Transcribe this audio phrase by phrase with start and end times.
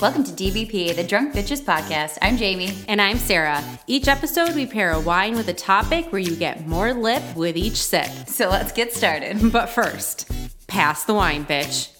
[0.00, 2.16] Welcome to DBP, the Drunk Bitches Podcast.
[2.22, 2.72] I'm Jamie.
[2.88, 3.62] And I'm Sarah.
[3.86, 7.54] Each episode, we pair a wine with a topic where you get more lip with
[7.56, 8.06] each sip.
[8.26, 9.38] So let's get started.
[9.52, 10.30] But first,
[10.68, 11.90] pass the wine, bitch.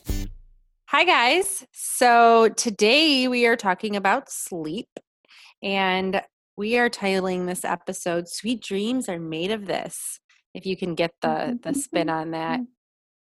[0.87, 1.67] Hi, guys.
[1.73, 4.89] So today we are talking about sleep.
[5.63, 6.23] And
[6.57, 10.21] we are titling this episode Sweet Dreams Are Made of This.
[10.55, 12.61] If you can get the, the spin on that.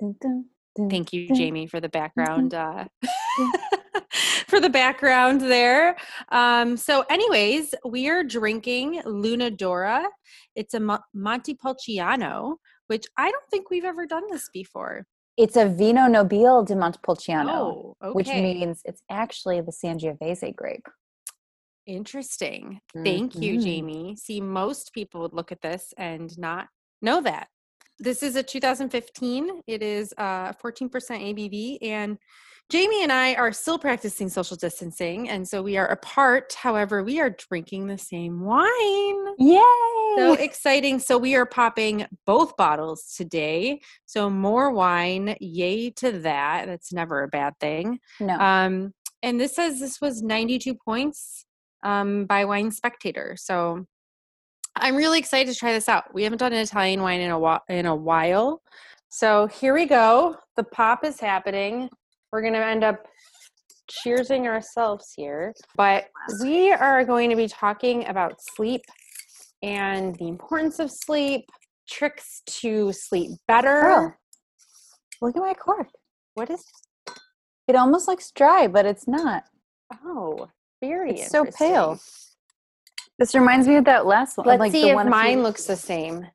[0.91, 2.53] Thank you, Jamie, for the background.
[2.55, 2.87] Uh,
[4.49, 5.97] for the background there.
[6.31, 10.07] Um, so, anyways, we are drinking Lunadora.
[10.57, 12.57] It's a Montepulciano,
[12.89, 15.07] which I don't think we've ever done this before.
[15.37, 18.13] It's a Vino Nobile di Montepulciano, Oh, okay.
[18.13, 20.87] which means it's actually the Sangiovese grape.
[21.87, 22.81] Interesting.
[23.05, 23.63] Thank you, Mhm.
[23.63, 24.17] Jamie.
[24.17, 26.69] See, most people would look at this and not
[27.03, 27.49] know that.
[27.99, 29.63] This is a 2015.
[29.67, 31.79] It is uh, 14% ABV.
[31.83, 32.19] And
[32.71, 35.29] Jamie and I are still practicing social distancing.
[35.29, 36.55] And so we are apart.
[36.55, 39.27] However, we are drinking the same wine.
[39.39, 39.63] Yay!
[40.17, 40.99] So exciting.
[40.99, 43.81] So we are popping both bottles today.
[44.07, 45.37] So more wine.
[45.41, 46.67] Yay to that.
[46.67, 48.01] That's never a bad thing.
[48.19, 48.39] no.
[48.39, 51.47] Um, and this says this was 92 points
[51.83, 53.37] um, by Wine Spectator.
[53.39, 53.87] So
[54.77, 56.13] I'm really excited to try this out.
[56.13, 58.61] We haven't done an Italian wine in a while, in a while.
[59.09, 60.37] So here we go.
[60.57, 61.89] The pop is happening.
[62.33, 63.07] We're going to end up
[64.05, 66.07] cheersing ourselves here, but
[66.43, 68.83] we are going to be talking about sleep
[69.63, 71.45] and the importance of sleep,
[71.89, 73.81] tricks to sleep better.
[73.83, 74.15] Girl,
[75.23, 75.89] look at my cork.
[76.35, 76.65] What is?
[77.69, 79.45] It almost looks dry, but it's not.
[80.05, 80.49] Oh,
[80.83, 81.21] very.
[81.21, 82.01] It's so pale.
[83.19, 84.47] This reminds me of that last one.
[84.47, 86.27] Let's like see the if few mine looks the same.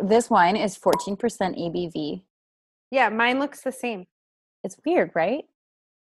[0.00, 2.22] This wine is 14% ABV.
[2.90, 4.06] Yeah, mine looks the same.
[4.62, 5.44] It's weird, right?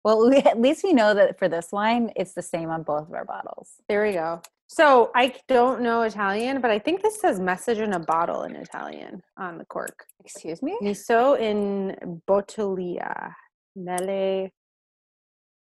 [0.04, 3.08] Well, we, at least we know that for this wine, it's the same on both
[3.08, 3.74] of our bottles.
[3.88, 4.42] There we go.
[4.68, 8.56] So I don't know Italian, but I think this says message in a bottle in
[8.56, 10.06] Italian on the cork.
[10.24, 10.78] Excuse me?
[10.82, 13.34] Miso in bottiglia.
[13.76, 14.50] Nelle.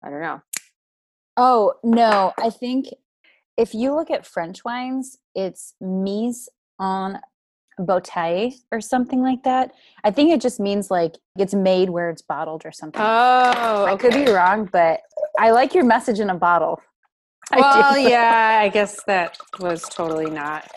[0.04, 0.42] I don't know.
[1.38, 2.34] Oh, no.
[2.38, 2.88] I think
[3.58, 6.48] if you look at French wines, it's mise
[6.80, 7.20] en
[7.80, 9.72] bouteille or something like that.
[10.04, 13.02] I think it just means like it's made where it's bottled or something.
[13.02, 15.02] Oh, I could be wrong, but
[15.40, 16.82] I like your message in a bottle.
[17.52, 17.62] I do.
[17.62, 20.70] Well, yeah, I guess that was totally not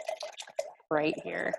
[0.91, 1.52] right here.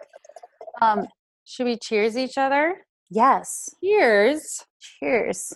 [0.81, 1.07] Um,
[1.45, 2.85] Should we cheers each other?
[3.09, 3.69] yes.
[3.83, 4.65] Cheers.
[4.79, 5.53] Cheers.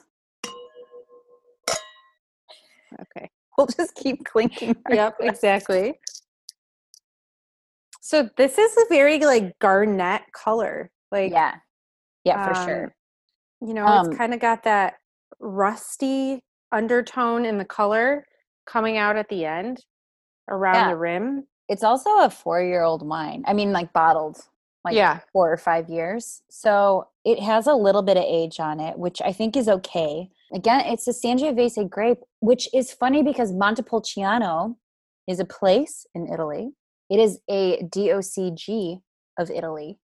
[3.02, 3.30] Okay.
[3.58, 4.76] We'll just keep clinking.
[4.90, 6.00] yep, exactly.
[8.02, 10.92] So this is a very like garnet color.
[11.12, 11.56] Like yeah.
[12.24, 12.96] Yeah, for um, sure.
[13.62, 14.96] You know, Um, it's kind of got that
[15.40, 16.40] rusty
[16.72, 18.28] undertone in the color
[18.68, 19.86] coming out at the end
[20.48, 20.90] around Yeah.
[20.90, 21.48] the rim.
[21.68, 23.44] It's also a four year old wine.
[23.48, 24.38] I mean, like bottled,
[24.84, 25.22] like Yeah.
[25.34, 26.44] four or five years.
[26.48, 30.30] So it has a little bit of age on it, which I think is okay.
[30.54, 34.78] Again, it's the Sangiovese grape, which is funny because Montepulciano
[35.28, 36.72] is a place in Italy.
[37.10, 39.02] It is a DOCG
[39.40, 40.00] of Italy,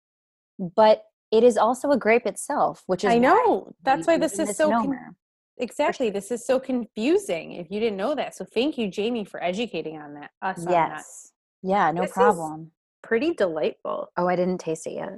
[0.59, 3.73] but it is also a grape itself, which is I know.
[3.83, 5.15] That's why this is so con-
[5.59, 6.11] exactly.
[6.11, 8.35] This is so confusing if you didn't know that.
[8.35, 10.31] So thank you, Jamie, for educating on that.
[10.41, 10.91] Us on that.
[10.93, 11.33] yes.
[11.63, 12.73] Yeah, no This is- problem.
[13.03, 14.09] Pretty delightful.
[14.17, 15.11] Oh, I didn't taste it yet.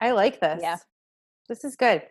[0.00, 0.60] I like this.
[0.62, 0.78] Yeah.
[1.48, 2.02] This is good.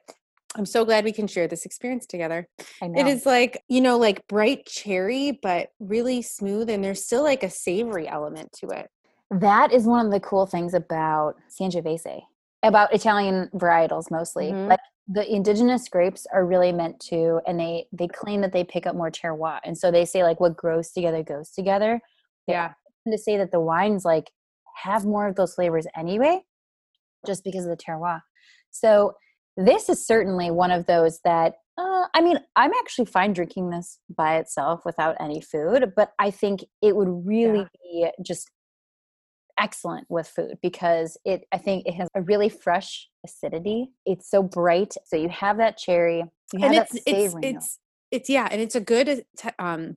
[0.56, 2.48] I'm so glad we can share this experience together.
[2.82, 3.00] I know.
[3.00, 6.70] It is like, you know, like bright cherry, but really smooth.
[6.70, 8.90] And there's still like a savory element to it.
[9.32, 12.22] That is one of the cool things about Sangiovese,
[12.62, 14.52] about Italian varietals mostly.
[14.52, 14.70] Mhm.
[14.70, 18.86] Like the indigenous grapes are really meant to, and they they claim that they pick
[18.86, 22.00] up more terroir, and so they say like what grows together goes together.
[22.48, 22.74] They Yeah.
[23.08, 24.32] to say that the wines like
[24.76, 26.46] have more of those flavors anyway,
[27.26, 28.22] just because of the terroir.
[28.72, 29.16] So
[29.58, 33.98] this is certainly one of those that uh, I mean, I'm actually fine drinking this
[34.16, 38.52] by itself without any food, but I think it would really be just
[39.60, 43.90] excellent with food because it I think it has a really fresh acidity.
[44.06, 46.24] It's so bright, so you have that cherry,
[46.54, 47.56] you have and that it's it's savory note.
[47.56, 47.80] it's
[48.12, 49.24] it's yeah, and it's a good
[49.58, 49.96] um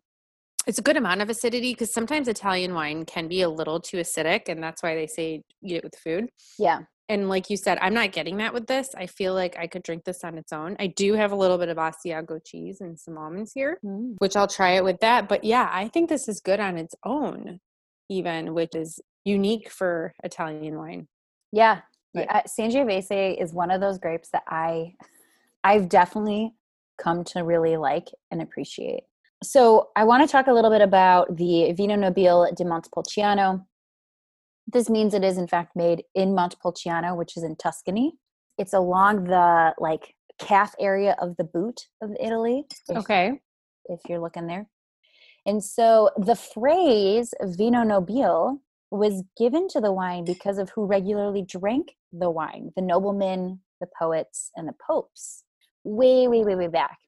[0.67, 3.99] it's a good amount of acidity because sometimes Italian wine can be a little too
[3.99, 6.31] acidic, and that's why they say eat it with food.
[6.59, 6.81] yeah.
[7.09, 8.95] And like you said, I'm not getting that with this.
[8.97, 10.77] I feel like I could drink this on its own.
[10.81, 14.17] I do have a little bit of Asiago cheese and some almonds here, Mm.
[14.19, 15.29] which I'll try it with that.
[15.29, 17.61] But yeah, I think this is good on its own,
[18.09, 21.07] even, which is unique for Italian wine.
[21.53, 21.83] Yeah.
[22.13, 22.43] Yeah.
[22.49, 24.95] Sangiovese is one of those grapes that I
[25.63, 26.55] I've definitely
[26.99, 29.03] come to really like and appreciate.
[29.43, 33.67] So, I want to talk a little bit about the Vino Nobile di Montepulciano.
[34.67, 38.15] This means it is in fact made in Montepulciano, which is in Tuscany.
[38.59, 42.65] It's along the like calf area of the boot of Italy.
[42.89, 43.41] If, Okay.
[43.87, 44.69] if you're looking there.
[45.47, 48.61] And so the phrase vino nobile
[48.91, 53.87] was given to the wine because of who regularly drank the wine the noblemen, the
[53.99, 55.45] poets, and the popes,
[55.85, 56.99] way, way, way, way back.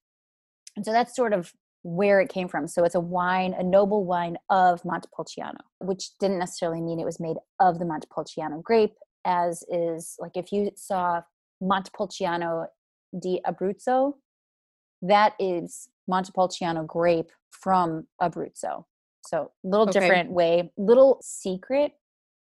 [0.76, 1.52] And so that's sort of
[1.82, 2.66] where it came from.
[2.68, 7.20] So it's a wine, a noble wine of Montepulciano, which didn't necessarily mean it was
[7.20, 8.94] made of the Montepulciano grape,
[9.24, 11.22] as is like if you saw
[11.62, 12.66] Montepulciano
[13.18, 14.14] di Abruzzo,
[15.02, 18.84] that is Montepulciano grape from Abruzzo.
[19.26, 20.00] So little Okay.
[20.00, 21.92] different way, little secret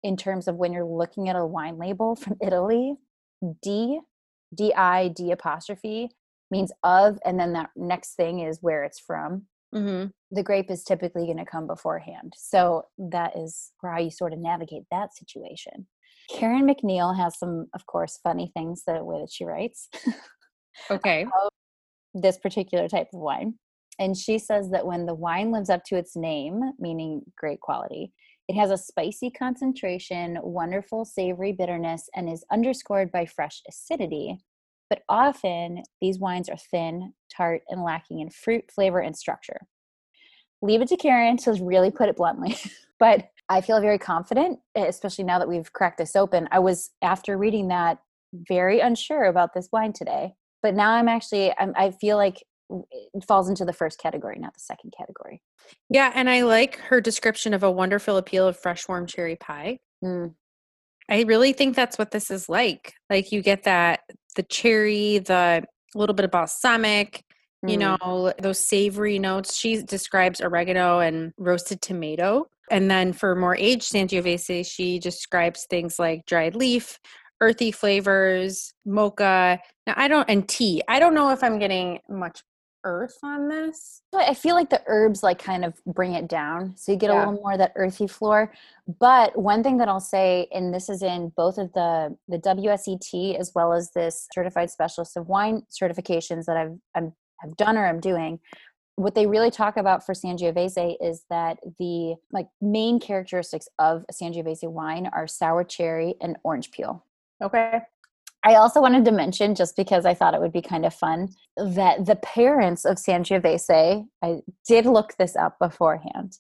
[0.03, 2.97] in terms of when you're looking at a wine label from Italy.
[3.63, 4.01] D,
[4.55, 6.11] D I D apostrophe
[6.53, 9.47] means of, and then that next thing is where it's from.
[9.75, 10.09] Mm-hmm.
[10.31, 12.35] The grape is typically going to come beforehand.
[12.37, 15.89] So that is how you sort of navigate that situation.
[16.31, 19.89] Karen MacNeil has some, of course, funny things the way that she writes.
[20.91, 21.27] Okay.
[22.15, 23.55] this particular type of wine.
[23.99, 28.11] And she says that when the wine lives up to its name, meaning great quality,
[28.49, 34.39] it has a spicy concentration, wonderful savory bitterness, and is underscored by fresh acidity.
[34.93, 39.63] But often these wines are thin, tart, and lacking in fruit, flavor, and structure.
[40.61, 42.57] Leave it to Karen to really put it bluntly.
[42.99, 46.47] but I feel very confident, especially now that we've cracked this open.
[46.53, 48.01] I was, after reading that,
[48.35, 53.25] very unsure about this wine today but now i'm actually I'm, i feel like it
[53.25, 55.43] falls into the first category not the second category
[55.91, 59.79] Yeah, and I like her description of a wonderful appeal of fresh warm cherry pie.
[60.03, 60.35] Mm,
[61.13, 62.95] I really think that's what this is like.
[63.11, 64.01] Like you get that
[64.35, 65.63] the cherry, the
[65.95, 67.23] little bit of balsamic,
[67.67, 68.01] you mm.
[68.01, 69.55] know, those savory notes.
[69.55, 72.47] She describes oregano and roasted tomato.
[72.71, 76.99] And then for more aged Sangiovese, she describes things like dried leaf,
[77.43, 79.59] earthy flavors, mocha.
[79.87, 80.83] Now I don't and tea.
[80.89, 82.41] I don't know if I'm getting much
[82.85, 84.03] earth on this.
[84.11, 87.11] But i feel like the herbs like kind of bring it down so you get
[87.11, 88.53] a little more of that earthy floor
[89.01, 93.39] but one thing that i'll say and this is in both of the the wset
[93.39, 97.87] as well as this certified specialist of wine certifications that i've I'm, have done or
[97.87, 98.39] i'm doing
[98.97, 104.13] what they really talk about for Sangiovese is that the like main characteristics of a
[104.13, 107.05] Sangiovese wine are sour cherry and orange peel.
[107.43, 107.81] Okay.
[108.45, 111.29] I also wanted to mention, just because I thought it would be kind of fun,
[111.57, 116.39] that the parents of Sangiovese, I did look this up beforehand.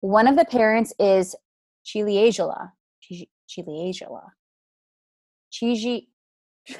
[0.00, 1.34] One of the parents is
[1.84, 2.70] Ciliegiolo.
[3.02, 4.22] Ci- Ciliegiolo.
[5.52, 6.06] Chigi.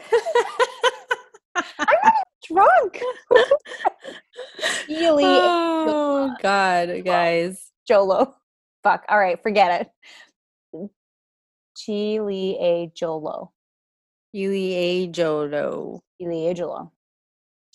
[1.56, 1.96] I'm
[2.46, 3.02] drunk.
[4.86, 7.72] Chili oh God, guys.
[7.88, 8.34] Jolo.
[8.82, 9.04] Fuck.
[9.08, 9.88] All right, forget
[10.74, 10.90] it.
[11.76, 13.50] Ciliegiolo.
[14.36, 16.02] Yulie Jolo.
[16.20, 16.90] Ciliegiolo.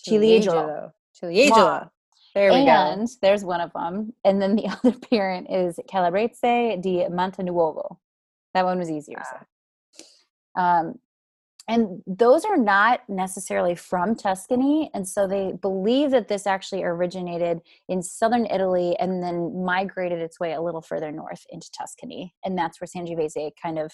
[0.06, 0.92] Ciliegiolo.
[1.20, 1.90] Ciliegiolo.
[2.34, 2.70] There we go.
[2.70, 4.12] and there's one of them.
[4.24, 7.98] And then the other parent is Calabrese di Montenuovo.
[8.54, 9.18] That one was easier.
[9.18, 10.04] to say.
[10.56, 10.94] Um,
[11.68, 14.90] and those are not necessarily from Tuscany.
[14.94, 20.40] And so they believe that this actually originated in southern Italy and then migrated its
[20.40, 22.34] way a little further north into Tuscany.
[22.44, 23.92] And that's where Sangiovese kind of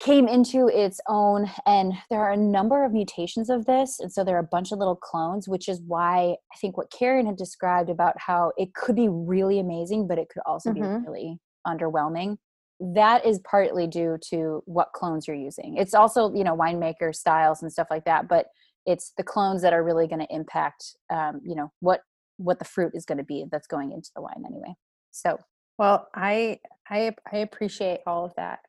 [0.00, 4.24] came into its own and there are a number of mutations of this and so
[4.24, 7.36] there are a bunch of little clones which is why i think what karen had
[7.36, 10.74] described about how it could be really amazing but it could also Mhm.
[10.74, 12.38] be really underwhelming
[12.80, 17.62] that is partly due to what clones you're using it's also you know winemaker styles
[17.62, 18.46] and stuff like that but
[18.86, 22.00] it's the clones that are really going to impact um, you know what
[22.38, 24.72] what the fruit is going to be that's going into the wine anyway
[25.10, 25.36] so
[25.78, 28.60] Well, I I I appreciate all of that.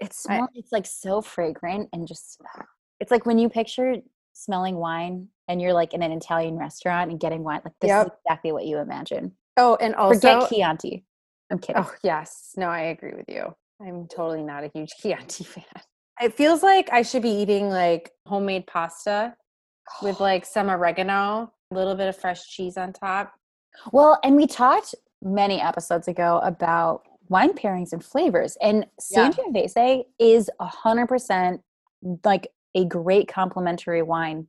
[0.00, 2.40] It I- It's like so fragrant and just.
[3.00, 3.96] It's like when you picture
[4.32, 7.60] smelling wine and you're like in an Italian restaurant and getting wine.
[7.64, 9.32] Like this is exactly what you imagine.
[9.56, 11.04] Oh, and also Forget Chianti.
[11.50, 11.82] I'm kidding.
[11.82, 13.54] Oh yes, no, I agree with you.
[13.80, 15.64] I'm totally not a huge Chianti fan.
[16.20, 19.34] It feels like I should be eating like homemade pasta
[20.02, 23.34] with like some oregano, a little bit of fresh cheese on top.
[23.92, 29.30] Well, and we talked many episodes ago about wine pairings and flavors, and Yeah.
[29.32, 31.62] Sangiovese is a hundred percent
[32.24, 34.46] like a great complementary wine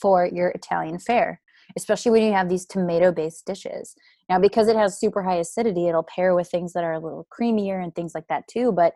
[0.00, 1.40] for your Italian fare,
[1.76, 3.94] especially when you have these tomato-based dishes.
[4.28, 7.26] Now, because it has super high acidity, it'll pair with things that are a little
[7.36, 8.72] creamier and things like that too.
[8.72, 8.94] But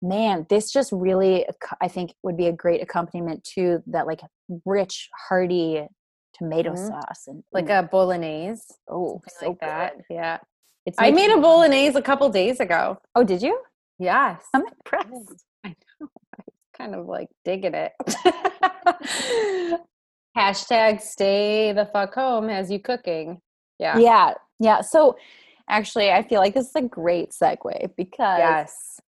[0.00, 1.46] man, this just really,
[1.80, 4.20] I think, would be a great accompaniment to that like
[4.64, 5.86] rich, hearty
[6.34, 6.88] tomato Mhm.
[6.88, 9.94] sauce and Like mm, a bolognese, oh, so like that.
[9.94, 10.04] good.
[10.10, 10.38] Yeah.
[10.86, 12.98] It's I making made a bolognese a couple days ago.
[13.14, 13.60] Oh, did you?
[13.98, 14.42] Yes.
[14.54, 15.44] I'm impressed.
[15.64, 15.68] I
[16.00, 16.08] know.
[16.38, 17.92] I was kind of like digging it.
[20.36, 23.40] Hashtag stay the fuck home as you cooking.
[23.78, 23.98] Yeah.
[23.98, 24.80] Yeah, yeah.
[24.80, 25.16] So
[25.68, 29.00] actually, I feel like this is a great segue because Yes.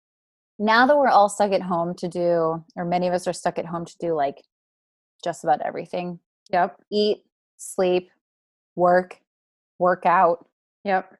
[0.58, 3.58] now that we're all stuck at home to do, or many of us are stuck
[3.58, 4.42] at home to do like
[5.24, 6.76] just about everything Yep.
[6.92, 7.24] eat,
[7.56, 8.10] sleep,
[8.76, 9.18] work,
[9.78, 10.46] work out,
[10.84, 11.16] Yep.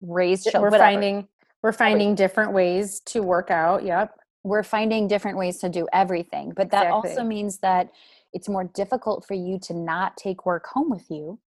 [0.00, 0.62] Raise children.
[0.62, 0.94] We're children.
[0.94, 1.28] finding
[1.62, 3.84] we're finding different ways to work out.
[3.84, 4.16] Yep.
[4.42, 6.52] we're finding different ways to do everything.
[6.56, 7.90] But that also means that
[8.32, 11.38] it's more difficult for you to not take work home with you.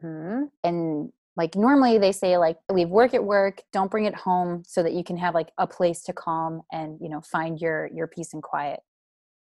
[0.00, 4.62] hmm And like normally they say like leave work at work, don't bring it home
[4.66, 7.90] so that you can have like a place to calm and you know find your
[7.92, 8.80] your peace and quiet.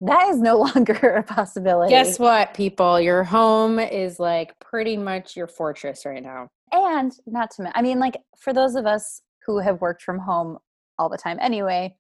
[0.01, 1.91] That is no longer a possibility.
[1.91, 3.01] Guess what, people?
[3.01, 6.49] Your home is like pretty much your fortress right now.
[6.75, 10.59] And not to I mean like for those of us who have worked from home
[10.99, 11.97] all the time anyway,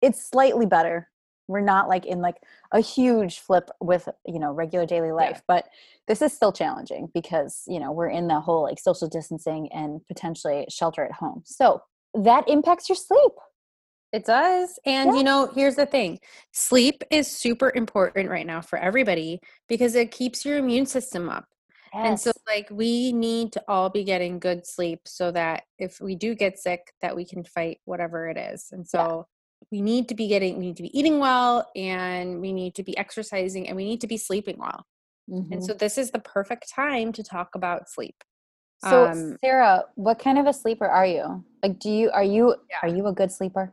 [0.00, 1.08] it's slightly better.
[1.48, 2.36] We're not like in like
[2.72, 5.66] a huge flip with, you know, regular daily life, but
[6.06, 10.00] this is still challenging because, you know, we're in the whole like social distancing and
[10.08, 11.42] potentially shelter at home.
[11.44, 11.82] So,
[12.14, 13.32] that impacts your sleep.
[14.12, 14.78] It does.
[14.84, 15.16] And Yeah.
[15.16, 16.20] you know, here's the thing
[16.52, 21.46] sleep is super important right now for everybody because it keeps your immune system up.
[21.94, 26.14] And so, like, we need to all be getting good sleep so that if we
[26.14, 28.68] do get sick, that we can fight whatever it is.
[28.72, 29.26] And so,
[29.70, 32.82] we need to be getting, we need to be eating well, and we need to
[32.82, 34.86] be exercising, and we need to be sleeping well.
[35.28, 35.62] And Mhm.
[35.62, 38.16] so, this is the perfect time to talk about sleep.
[38.82, 41.44] So, um, Sarah, what kind of a sleeper are you?
[41.62, 43.72] Like do you are you are you a good sleeper?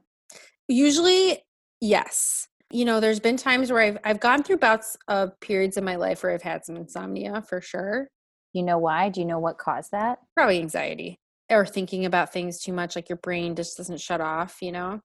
[0.68, 1.44] Usually,
[1.82, 2.48] yes.
[2.72, 5.96] You know, there's been times where I've I've gone through bouts of periods in my
[5.96, 8.08] life where I've had some insomnia for sure.
[8.54, 9.10] You know why?
[9.10, 10.20] Do you know what caused that?
[10.36, 14.58] Probably anxiety or thinking about things too much, like your brain just doesn't shut off,
[14.62, 15.02] you know?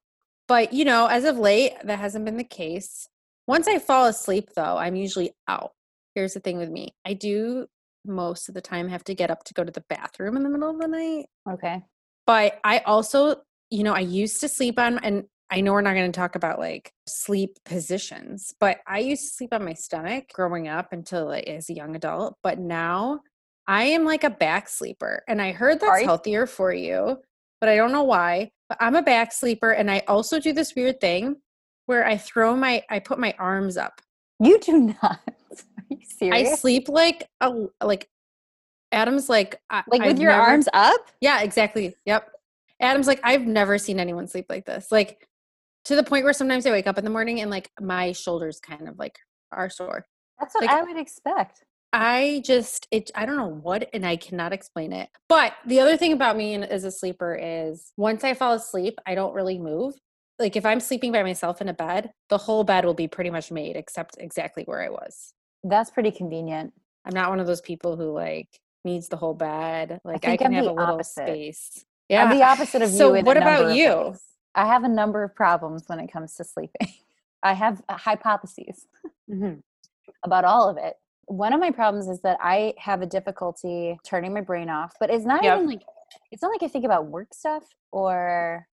[0.47, 3.07] But, you know, as of late, that hasn't been the case.
[3.47, 5.71] Once I fall asleep, though, I'm usually out.
[6.13, 7.67] Here's the thing with me I do
[8.05, 10.49] most of the time have to get up to go to the bathroom in the
[10.49, 11.25] middle of the night.
[11.49, 11.81] Okay.
[12.27, 13.37] But I also,
[13.71, 16.35] you know, I used to sleep on, and I know we're not going to talk
[16.35, 21.27] about like sleep positions, but I used to sleep on my stomach growing up until
[21.27, 22.35] like, as a young adult.
[22.41, 23.21] But now
[23.67, 25.23] I am like a back sleeper.
[25.27, 27.17] And I heard that's healthier for you,
[27.61, 28.51] but I don't know why.
[28.69, 29.71] But I'm a back sleeper.
[29.71, 31.35] And I also do this weird thing
[31.85, 34.01] where I throw my, I put my arms up.
[34.39, 35.19] You do not.
[36.21, 38.09] Are you I sleep like a, like,
[38.91, 41.11] Adam's like, I, like with I've your never- arms up?
[41.21, 41.95] Yeah, exactly.
[42.05, 42.31] Yep.
[42.79, 44.91] Adam's like, I've never seen anyone sleep like this.
[44.91, 45.27] Like
[45.85, 48.59] to the point where sometimes I wake up in the morning and like my shoulders
[48.59, 49.17] kind of like
[49.51, 50.05] are sore.
[50.39, 51.63] That's what Like- I would expect.
[51.93, 55.07] I just it I don't know what and I cannot explain it.
[55.29, 59.15] But the other thing about me as a sleeper is once I fall asleep, I
[59.15, 59.93] don't really move.
[60.37, 63.29] Like if I'm sleeping by myself in a bed, the whole bed will be pretty
[63.29, 65.33] much made except exactly where I was.
[65.63, 66.73] That's pretty convenient.
[67.05, 68.49] I'm not one of those people who like
[68.83, 70.01] needs the whole bed.
[70.03, 71.27] Like I, think can I'm have a little opposite.
[71.27, 71.85] space.
[72.11, 73.19] I'm the opposite of So you.
[73.19, 73.95] in what about you?
[74.09, 74.21] ways.
[74.55, 76.87] I have a number of problems when it comes to sleeping.
[77.43, 78.87] I have uh, hypotheses
[79.29, 79.61] Mhm.
[80.23, 80.95] about all of it.
[81.27, 85.09] One of my problems is that I have a difficulty turning my brain off, but
[85.09, 85.55] it's not Yep.
[85.57, 85.81] even like
[86.31, 88.67] it's not like I think about work stuff or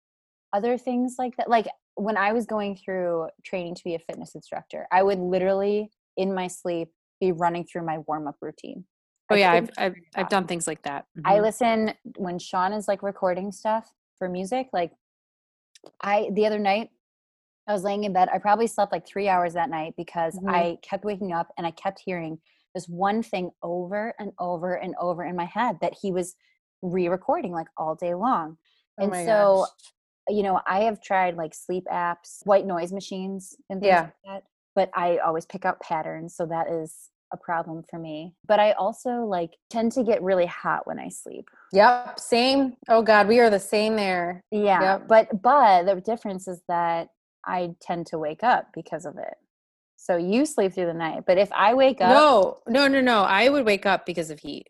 [0.53, 1.49] other things like that.
[1.49, 5.91] Like when I was going through training to be a fitness instructor, I would literally
[6.17, 6.89] in my sleep
[7.21, 8.85] be running through my warm up routine.
[9.31, 11.07] Oh I yeah, I've I've, I've done things like that.
[11.25, 11.43] I Mhm.
[11.43, 14.69] listen when Sean is like recording stuff for music.
[14.73, 14.93] Like
[16.01, 16.91] I the other night,
[17.67, 18.29] I was laying in bed.
[18.33, 20.49] I probably slept like three hours that night because Mhm.
[20.51, 22.41] I kept waking up and I kept hearing
[22.75, 26.37] this one thing over and over and over in my head that he was
[26.83, 28.57] re-recording like all day long.
[28.99, 29.69] Oh and so gosh.
[30.31, 34.03] you know, I have tried like sleep apps, white noise machines, and things Yeah.
[34.03, 34.45] like that.
[34.75, 38.35] But I always pick out patterns, so that is a problem for me.
[38.47, 41.49] But I also like tend to get really hot when I sleep.
[41.73, 42.77] Yep, same.
[42.89, 44.45] Oh God, we are the same there.
[44.51, 45.09] Yeah, Yep.
[45.09, 47.09] but but the difference is that
[47.45, 49.35] I tend to wake up because of it.
[49.97, 53.23] So you sleep through the night, but if I wake up, No, no, no, no.
[53.25, 54.69] I would wake up because of heat.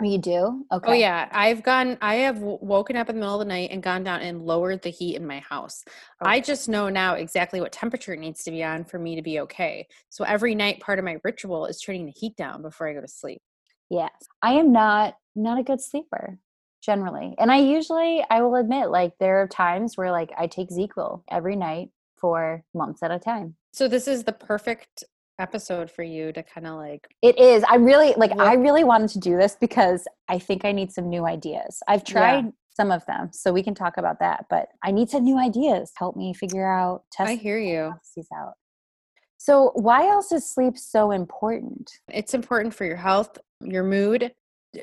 [0.00, 0.64] Oh, you do.
[0.70, 0.90] Oh, okay.
[0.90, 1.98] Oh yeah, I've gone.
[2.00, 4.82] I have woken up in the middle of the night and gone down and lowered
[4.82, 5.84] the heat in my house.
[6.20, 6.26] Oh.
[6.26, 9.22] I just know now exactly what temperature it needs to be on for me to
[9.22, 9.88] be okay.
[10.08, 13.00] So every night, part of my ritual is turning the heat down before I go
[13.00, 13.42] to sleep.
[13.90, 14.12] Yes,
[14.42, 16.38] I am not not a good sleeper.
[16.80, 17.34] generally.
[17.38, 21.22] And I usually, I will admit, like there are times where like I take ZzzQuil
[21.30, 23.56] every night for months at a time.
[23.72, 25.04] So this is the perfect
[25.38, 27.64] episode for you to kind of like It is.
[27.68, 31.08] I really like I really wanted to do this because I think I need some
[31.08, 31.80] new ideas.
[31.88, 32.50] I've tried yeah.
[32.76, 35.92] some of them, so we can talk about that, but I need some new ideas.
[35.96, 37.94] Help me figure out test I hear you.
[38.34, 38.54] Out.
[39.38, 41.90] So, why else is sleep so important?
[42.12, 44.32] It's important for your health, your mood,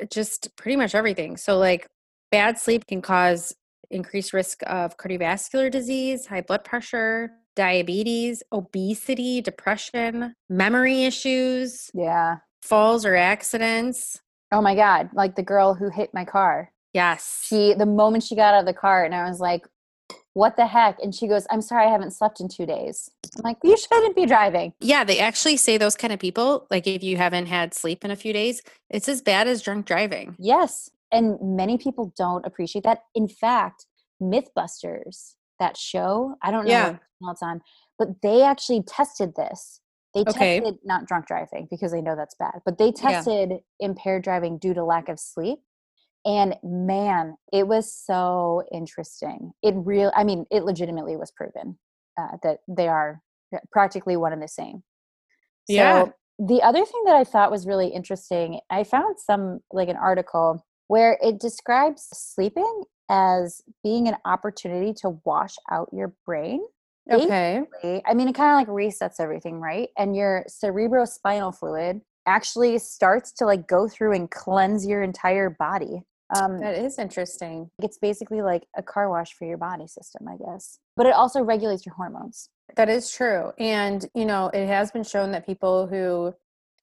[0.10, 1.36] just pretty much everything.
[1.36, 1.88] So, like,
[2.32, 3.54] bad sleep can cause
[3.92, 11.90] increased risk of cardiovascular disease, high blood pressure, diabetes, obesity, depression, memory issues.
[11.94, 12.38] Yeah.
[12.62, 14.22] Falls or accidents.
[14.52, 15.10] Oh my God.
[15.14, 16.72] Like the girl who hit my car.
[16.94, 17.44] Yes.
[17.46, 19.68] She, the moment she got out of the car, and I was like,
[20.34, 20.98] what the heck?
[21.02, 23.10] And she goes, I'm sorry, I haven't slept in two days.
[23.38, 24.74] I'm like, you shouldn't be driving.
[24.82, 28.12] Yeah, they actually say those kind of people, like if you haven't had sleep in
[28.12, 30.36] a few days, it's as bad as drunk driving.
[30.38, 30.90] Yes.
[31.12, 33.04] And many people don't appreciate that.
[33.14, 33.86] In fact,
[34.22, 36.98] Mythbusters, that show, I don't know yeah.
[37.20, 37.62] what it's on,
[37.98, 39.82] but they actually tested this.
[40.14, 40.60] They okay.
[40.60, 43.58] tested not drunk driving because they know that's bad, but they tested yeah.
[43.80, 45.60] impaired driving due to lack of sleep.
[46.26, 49.52] And man, it was so interesting.
[49.62, 51.78] It real, I mean, it legitimately was proven
[52.20, 53.22] uh, that they are
[53.72, 54.84] practically one and the same.
[55.70, 56.06] So yeah.
[56.40, 60.66] the other thing that I thought was really interesting, I found some like an article
[60.88, 66.62] where it describes sleeping as being an opportunity to wash out your brain.
[67.12, 67.62] Okay.
[68.06, 69.90] I mean, it kind of like resets everything, right?
[69.98, 76.02] And your cerebrospinal fluid actually starts to like go through and cleanse your entire body.
[76.36, 77.70] Um, that is interesting.
[77.80, 80.80] It's basically like a car wash for your body system, I guess.
[80.96, 82.50] But it also regulates your hormones.
[82.76, 83.52] That is true.
[83.60, 86.34] And, you know, it has been shown that people who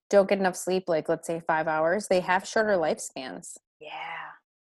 [0.09, 3.57] don't get enough sleep, like let's say five hours, they have shorter lifespans.
[3.81, 4.22] Yeah.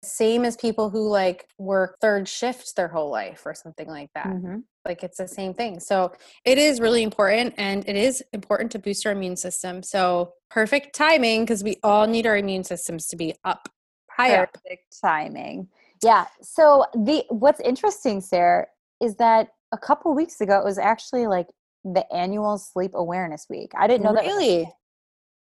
[0.05, 4.27] Same as people who like work third shift their whole life or something like that.
[4.27, 4.59] Mm-hmm.
[4.85, 5.79] Like it's the same thing.
[5.79, 6.11] So
[6.45, 9.81] it is really important and it is important to boost our immune system.
[9.83, 13.69] So perfect timing because we all need our immune systems to be up
[14.11, 15.67] high perfect timing.
[16.03, 16.25] Yeah.
[16.41, 18.67] So the what's interesting, Sarah,
[19.01, 21.47] is that a couple weeks ago it was actually like
[21.83, 23.71] the annual sleep awareness week.
[23.77, 24.27] I didn't know really?
[24.27, 24.35] that.
[24.35, 24.73] Really?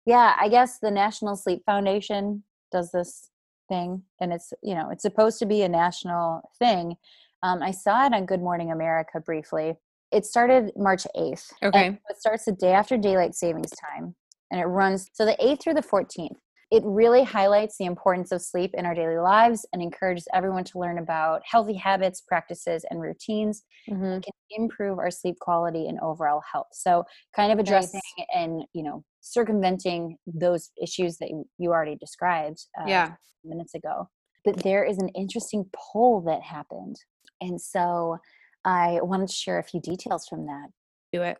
[0.05, 3.29] Yeah, I guess the National Sleep Foundation does this
[3.69, 6.95] thing and it's you know it's supposed to be a national thing.
[7.41, 9.75] Um, i saw it on good morning america briefly.
[10.11, 11.99] It started march 8th okay.
[12.09, 14.15] it starts the day after daylight savings time
[14.51, 16.37] and it runs so the 8th through the 14th
[16.73, 20.79] it really highlights the importance of sleep in our daily lives and encourages everyone to
[20.79, 24.19] learn about healthy habits, practices, and routines mm-hmm.
[24.21, 26.69] can improve our sleep quality and overall health.
[26.71, 27.03] So,
[27.35, 28.27] kind of addressing nice.
[28.35, 32.65] and you know circumventing those issues that you already described.
[32.81, 33.11] Uh, yeah,
[33.45, 34.09] minutes ago.
[34.43, 36.95] But there is an interesting poll that happened,
[37.39, 38.17] and so
[38.65, 40.69] I wanted to share a few details from that.
[41.11, 41.37] Do it.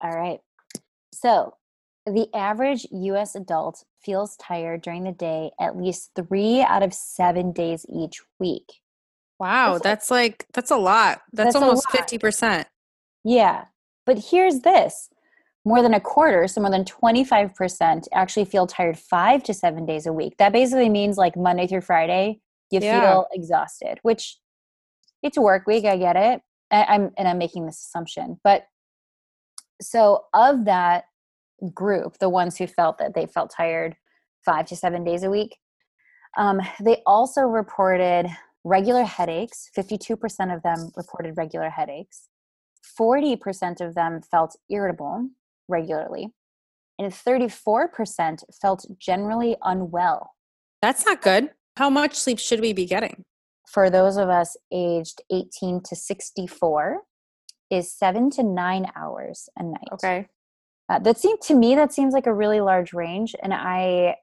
[0.00, 0.38] All right.
[1.12, 1.54] So
[2.06, 7.52] the average US adult feels tired during the day at least three out of seven
[7.52, 8.80] days each week.
[9.38, 11.22] Wow, that's, that's like, like, that's a lot.
[11.32, 12.68] That's, that's almost fifty percent.
[13.24, 13.64] Yeah.
[14.04, 15.08] But here's this.
[15.64, 20.06] More than a quarter, so more than 25% actually feel tired five to seven days
[20.06, 20.36] a week.
[20.38, 22.40] That basically means like Monday through Friday,
[22.72, 23.00] you yeah.
[23.00, 24.38] feel exhausted, which
[25.22, 25.84] it's a work week.
[25.84, 26.40] I get it.
[26.72, 28.40] I, I'm, and I'm making this assumption.
[28.42, 28.64] But
[29.80, 31.04] so of that,
[31.74, 33.96] group, the ones who felt that they felt tired
[34.44, 35.56] five to seven days a week,
[36.36, 38.26] um, they also reported
[38.64, 39.70] regular headaches.
[39.76, 42.28] 52% of them reported regular headaches.
[42.98, 45.28] 40% of them felt irritable
[45.68, 46.28] regularly.
[46.98, 50.32] And 34% felt generally unwell.
[50.80, 51.50] That's not good.
[51.76, 53.24] How much sleep should we be getting?
[53.66, 57.02] For those of us aged 18 to 64,
[57.72, 59.88] is seven to nine hours a night.
[59.92, 60.28] Okay.
[60.88, 64.16] Uh, that seemed to me that seems like a really large range, and I,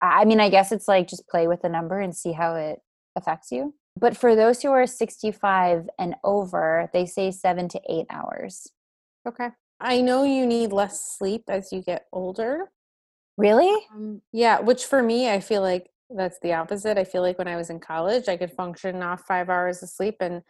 [0.00, 2.80] I mean, I guess it's like just play with the number and see how it
[3.16, 3.74] affects you.
[3.98, 8.68] But for those who are 65 and over, they say seven to eight hours.
[9.28, 9.48] Okay.
[9.80, 12.70] I know you need less sleep as you get older.
[13.36, 13.86] Really?
[13.94, 16.98] Um, yeah, which for me, I feel like that's the opposite.
[16.98, 19.88] I feel like when I was in college, I could function off five hours of
[19.88, 20.16] sleep.
[20.20, 20.42] And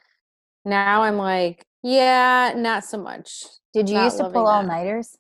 [0.65, 3.45] now I'm like, yeah, not so much.
[3.73, 5.17] Did you used to pull all nighters?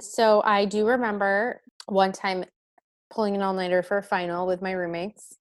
[0.00, 2.44] So I do remember one time
[3.10, 5.36] pulling an all nighter for a final with my roommates.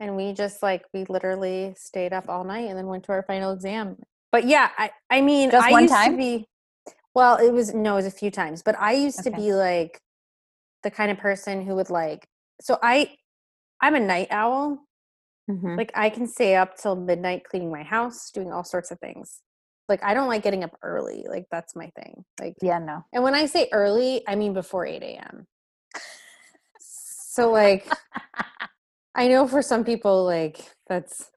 [0.00, 3.22] And we just like we literally stayed up all night and then went to our
[3.22, 3.96] final exam.
[4.30, 6.12] But yeah, I I mean just I one used time?
[6.12, 6.46] to be
[7.14, 9.30] well, it was no, it was a few times, but I used okay.
[9.30, 9.98] to be like
[10.82, 12.26] the kind of person who would like
[12.60, 13.14] so I
[13.80, 14.86] I'm a night owl
[15.48, 15.76] Mhm.
[15.76, 19.42] Like I can stay up till midnight cleaning my house, doing all sorts of things.
[19.88, 21.24] Like I don't like getting up early.
[21.28, 22.24] Like that's my thing.
[22.40, 23.04] Like yeah, no.
[23.12, 25.46] and when I say early, I mean before 8 a.m.
[26.78, 27.88] So like
[29.14, 31.30] I know for some people like that's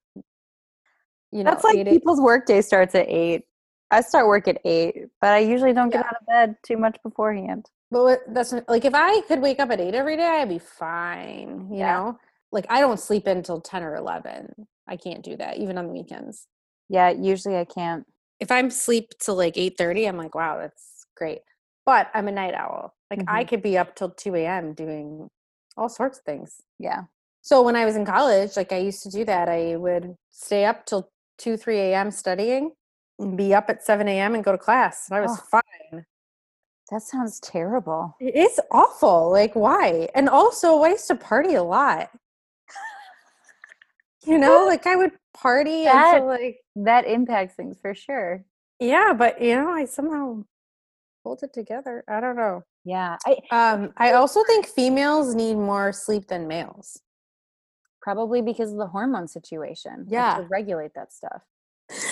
[1.31, 3.43] you know That's like 8 people's workday starts at eight.
[3.91, 6.07] I start work at eight, but I usually don't get Yeah.
[6.07, 7.65] out of bed too much beforehand.
[7.91, 10.59] But what, that's like if I could wake up at eight every day, I'd be
[10.59, 11.69] fine.
[11.71, 11.95] You Yeah.
[11.97, 12.19] know,
[12.51, 14.67] like I don't sleep until ten or eleven.
[14.87, 16.47] I can't do that even on the weekends.
[16.87, 18.05] Yeah, usually I can't.
[18.39, 21.39] If I'm sleep till like eight thirty, I'm like, wow, that's great.
[21.85, 22.93] But I'm a night owl.
[23.09, 23.49] Like I mm-hmm.
[23.49, 24.73] could be up till two a.m.
[24.73, 25.29] doing
[25.77, 26.61] all sorts of things.
[26.77, 27.03] Yeah.
[27.41, 29.49] So when I was in college, like I used to do that.
[29.49, 32.11] I would stay up till two, three a.m.
[32.11, 32.71] studying,
[33.17, 34.35] and be up at seven a.m.
[34.35, 35.09] and go to class.
[35.09, 35.61] And I was Oh.
[35.91, 36.05] fine.
[36.91, 38.15] That sounds terrible.
[38.19, 39.29] It is awful.
[39.29, 40.09] Like, why?
[40.15, 42.09] And also, I used to party a lot.
[44.25, 48.43] You know, like I would party That- until like, That impacts things for sure.
[48.79, 50.43] yeah, but you know, I somehow
[51.23, 52.03] pulled it together.
[52.07, 52.63] I don't know.
[52.85, 53.17] Yeah.
[53.25, 57.01] I Um, I also think females need more sleep than males
[58.01, 60.05] probably because of the hormone situation.
[60.07, 60.37] Yeah.
[60.37, 61.43] To regulate that stuff.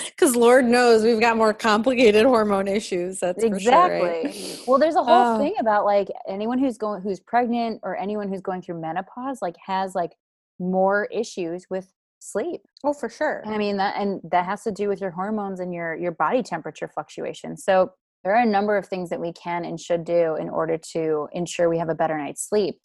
[0.06, 3.20] because Lord knows we've got more complicated hormone issues.
[3.20, 4.58] That's exactly.
[4.66, 5.38] Well, there's a whole Oh.
[5.38, 9.56] thing about like anyone who's going who's pregnant or anyone who's going through menopause like
[9.64, 10.12] has like
[10.58, 12.62] more issues with sleep.
[12.84, 13.42] Oh, for sure.
[13.44, 16.12] And I mean that and that has to do with your hormones and your your
[16.12, 17.56] body temperature fluctuation.
[17.56, 17.92] So
[18.24, 21.28] there are a number of things that we can and should do in order to
[21.32, 22.80] ensure we have a better night's sleep.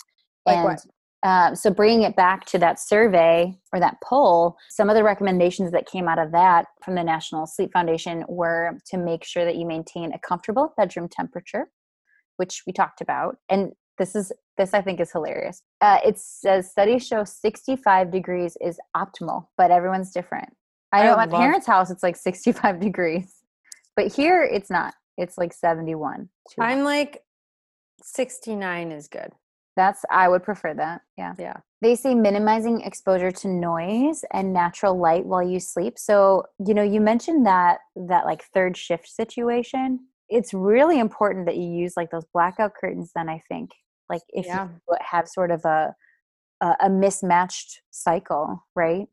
[0.45, 0.85] Like and what?
[1.23, 5.71] uh, so bringing it back to that survey or that poll, some of the recommendations
[5.71, 9.55] that came out of that from the National Sleep Foundation were to make sure that
[9.55, 11.67] you maintain a comfortable bedroom temperature,
[12.37, 13.37] which we talked about.
[13.49, 15.61] And this is this I think is hilarious.
[15.81, 20.49] Uh, it says studies show 65 degrees is optimal, but everyone's different.
[20.91, 23.43] I I know at my parents' house it's like 65 degrees,
[23.95, 24.93] but here it's not.
[25.17, 26.29] It's like 71.
[26.49, 26.61] Too.
[26.61, 27.23] I'm like
[28.01, 29.31] 69 is good.
[29.75, 31.01] That's I would prefer that.
[31.17, 31.33] Yeah.
[31.39, 31.57] Yeah.
[31.81, 35.97] They say minimizing exposure to noise and natural light while you sleep.
[35.97, 39.99] So, you know, you mentioned that that like third shift situation.
[40.29, 43.71] It's really important that you use like those blackout curtains then I think.
[44.13, 44.67] Like if Yeah.
[44.87, 45.95] you have sort of a
[46.61, 49.07] a, mismatched cycle, right?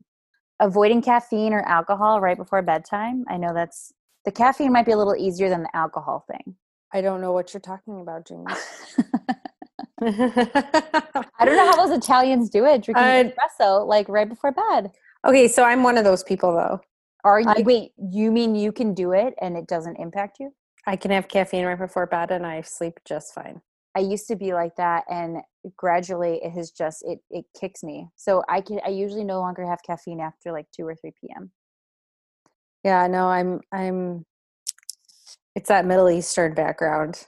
[0.61, 3.25] Avoiding caffeine or alcohol right before bedtime.
[3.27, 3.91] I know that's
[4.23, 6.55] the caffeine might be a little easier than the alcohol thing.
[6.93, 8.45] I don't know what you're talking about, Jamie.
[10.01, 14.91] I don't know how those Italians do it, drinking Uh, espresso like right before bed.
[15.27, 16.79] Okay, so I'm one of those people though.
[17.23, 20.53] Are you, I- wait, you mean you can do it and it doesn't impact you?
[20.87, 23.61] I can have caffeine right before bed and I sleep just fine.
[23.95, 25.37] I used to be like that and
[25.75, 28.07] gradually it has just it it kicks me.
[28.15, 31.51] So I can I usually no longer have caffeine after like 2 or 3 p.m.
[32.83, 34.25] Yeah, no, I'm I'm
[35.55, 37.27] it's that Middle Eastern background.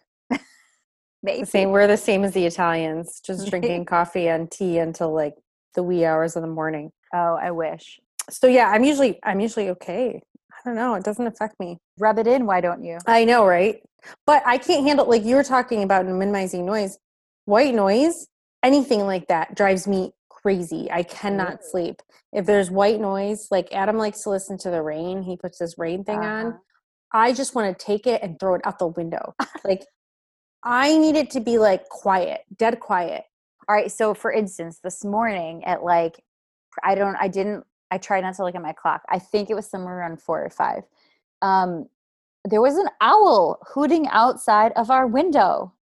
[1.21, 1.45] Maybe.
[1.45, 5.36] Same we're the same as the Italians, just drinking coffee and tea until like
[5.76, 6.91] the wee hours of the morning.
[7.13, 7.99] Oh, I wish.
[8.30, 10.21] So yeah, I'm usually I'm usually okay.
[10.63, 11.78] I don't know, it doesn't affect me.
[11.99, 12.99] Rub it in, why don't you?
[13.06, 13.82] I know, right?
[14.26, 16.97] But I can't handle like you were talking about minimizing noise.
[17.45, 18.28] White noise,
[18.63, 20.89] anything like that drives me crazy.
[20.91, 22.02] I cannot sleep.
[22.32, 25.78] If there's white noise, like Adam likes to listen to the rain, he puts his
[25.78, 26.47] rain thing on.
[26.47, 26.58] Uh-huh.
[27.13, 29.34] I just want to take it and throw it out the window.
[29.63, 29.86] like
[30.63, 33.23] I need it to be like quiet, dead quiet.
[33.67, 36.19] All right, so for instance, this morning at like
[36.84, 39.02] I don't I didn't I tried not to look at my clock.
[39.10, 40.84] I think it was somewhere around 4 or 5.
[41.41, 41.88] Um
[42.46, 45.74] there was an owl hooting outside of our window.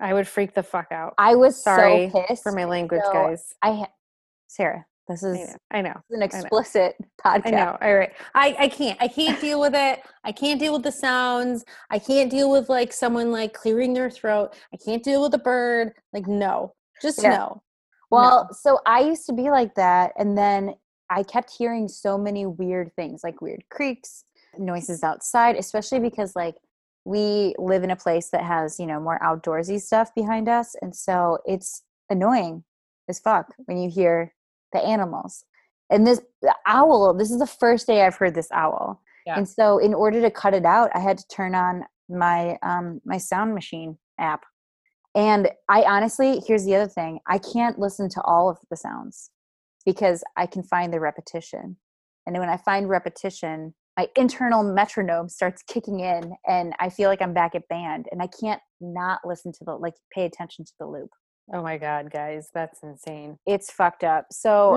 [0.00, 1.12] I would freak the fuck out.
[1.18, 2.42] I was Sorry so pissed.
[2.42, 3.54] for my language, So, guys.
[3.60, 3.90] I ha-
[4.46, 5.56] Sarah, this I is know.
[5.72, 5.94] I know.
[6.08, 7.42] an explicit podcast.
[7.48, 7.76] I know.
[7.82, 8.12] All right.
[8.34, 8.96] I, I can't.
[9.02, 10.00] I can't deal with it.
[10.24, 11.66] I can't deal with the sounds.
[11.90, 14.54] I can't deal with like someone like clearing their throat.
[14.72, 15.92] I can't deal with a bird.
[16.14, 16.72] Like no.
[17.02, 17.30] Just Yeah.
[17.36, 17.62] no.
[18.10, 20.74] Well, so I used to be like that, and then
[21.10, 24.24] I kept hearing so many weird things, like weird creaks,
[24.58, 26.56] noises outside, especially because like
[27.04, 30.94] we live in a place that has you know more outdoorsy stuff behind us, and
[30.94, 32.64] so it's annoying
[33.08, 34.34] as fuck when you hear
[34.72, 35.44] the animals.
[35.90, 39.36] And this the owl, this is the first day I've heard this owl, Yeah.
[39.36, 43.00] and so in order to cut it out, I had to turn on my um
[43.04, 44.44] my sound machine app
[45.14, 49.30] and I honestly, here's the other thing I can't listen to all of the sounds
[49.92, 51.76] because I can find the repetition.
[52.26, 57.20] And when I find repetition, my internal metronome starts kicking in and I feel like
[57.20, 60.72] I'm back at band and I can't not listen to the, like, pay attention to
[60.78, 61.10] the loop.
[61.52, 63.36] Oh my god, guys, that's insane.
[63.44, 64.26] It's fucked up.
[64.30, 64.76] So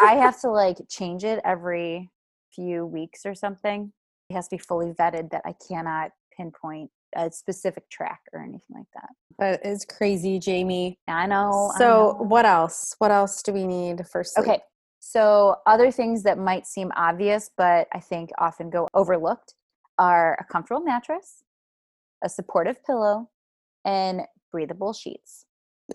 [0.00, 2.10] I have to like change it every
[2.54, 3.92] few weeks or something.
[4.30, 8.74] It has to be fully vetted that I cannot pinpoint a specific track or anything
[8.74, 9.08] like that.
[9.38, 10.98] That is crazy, Jamie.
[11.08, 11.70] I know.
[11.74, 11.84] I So,
[12.18, 12.24] know.
[12.24, 12.94] what else?
[12.98, 14.46] What else do we need for sleep?
[14.46, 14.60] Okay.
[15.00, 19.54] So other things that might seem obvious, but I think often go overlooked
[19.98, 21.42] are a comfortable mattress,
[22.24, 23.28] a supportive pillow,
[23.84, 24.22] and
[24.52, 25.44] breathable sheets.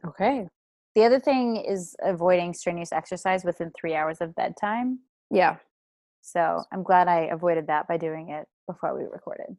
[0.06, 0.48] Okay.
[0.96, 5.00] The other thing is avoiding strenuous exercise within three hours of bedtime.
[5.32, 5.58] Yeah.
[6.22, 9.56] So I'm glad I avoided that by doing it before we recorded.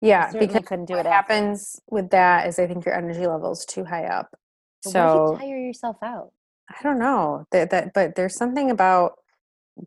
[0.00, 1.34] Yeah, because couldn't do what it after.
[1.34, 4.30] happens with that is I think your energy level is too high up.
[4.82, 6.32] But So you tire yourself out?
[6.68, 9.14] I don't know that that, but there's something about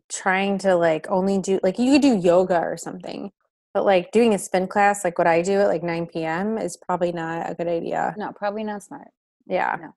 [0.08, 3.32] trying to like only do like you could do yoga or something,
[3.72, 6.58] but like doing a spin class like what I do at like 9 p.m.
[6.58, 8.14] is probably not a good idea.
[8.16, 9.08] No, probably not smart.
[9.46, 9.76] Yeah.
[9.80, 9.94] No.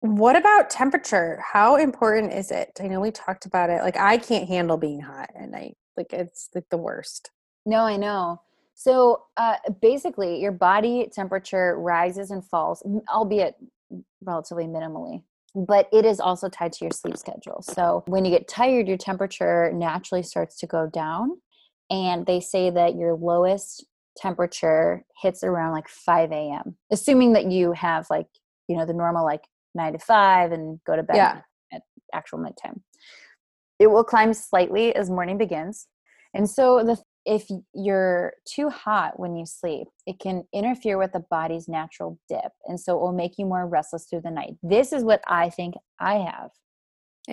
[0.00, 1.42] What about temperature?
[1.52, 2.78] How important is it?
[2.80, 3.82] I know we talked about it.
[3.82, 5.76] Like I can't handle being hot at night.
[5.96, 7.30] Like it's like the worst.
[7.64, 8.42] No, I know.
[8.76, 13.56] So uh, basically, your body temperature rises and falls, albeit
[14.22, 15.22] relatively minimally,
[15.54, 17.62] but it is also tied to your sleep schedule.
[17.62, 21.40] So when you get tired, your temperature naturally starts to go down.
[21.88, 23.86] And they say that your lowest
[24.18, 28.26] temperature hits around like 5 a.m., assuming that you have like,
[28.68, 31.40] you know, the normal like nine to five and go to bed Yeah.
[31.72, 32.80] at actual midtime.
[33.78, 35.86] It will climb slightly as morning begins.
[36.34, 41.24] And so the if you're too hot when you sleep, it can interfere with the
[41.28, 42.52] body's natural dip.
[42.66, 44.54] And so it will make you more restless through the night.
[44.62, 46.50] This is what I think I have.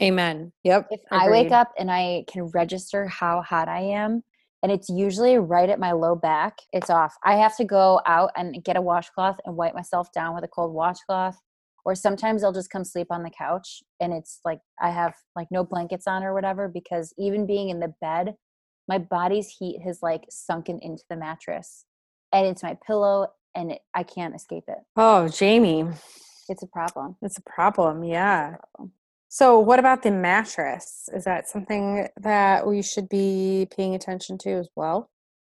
[0.01, 0.51] Amen.
[0.63, 0.87] Yep.
[0.89, 4.23] If I wake up and I can register how hot I am,
[4.63, 7.13] and it's usually right at my low back, it's off.
[7.23, 10.47] I have to go out and get a washcloth and wipe myself down with a
[10.47, 11.37] cold washcloth.
[11.85, 15.49] Or sometimes I'll just come sleep on the couch and it's like I have like
[15.51, 18.35] no blankets on or whatever because even being in the bed,
[18.87, 21.85] my body's heat has like sunken into the mattress
[22.31, 24.79] and into my pillow and it, I can't escape it.
[24.95, 25.85] Oh, Jamie,
[26.49, 27.15] It's a problem.
[27.21, 28.03] it's a problem.
[28.03, 28.55] Yeah.
[28.73, 28.91] problem.
[29.29, 31.09] So, what about the mattress?
[31.13, 35.09] Is that something that we should be paying attention to as well?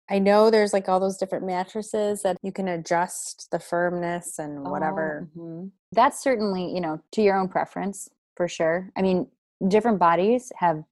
[0.08, 4.62] I know there's like all those different mattresses that you can adjust the firmness and
[4.70, 5.28] whatever.
[5.36, 5.70] Oh, mhm.
[5.92, 8.90] That's certainly, you know, to your own preference for sure.
[8.96, 9.26] I mean,
[9.66, 10.84] different bodies have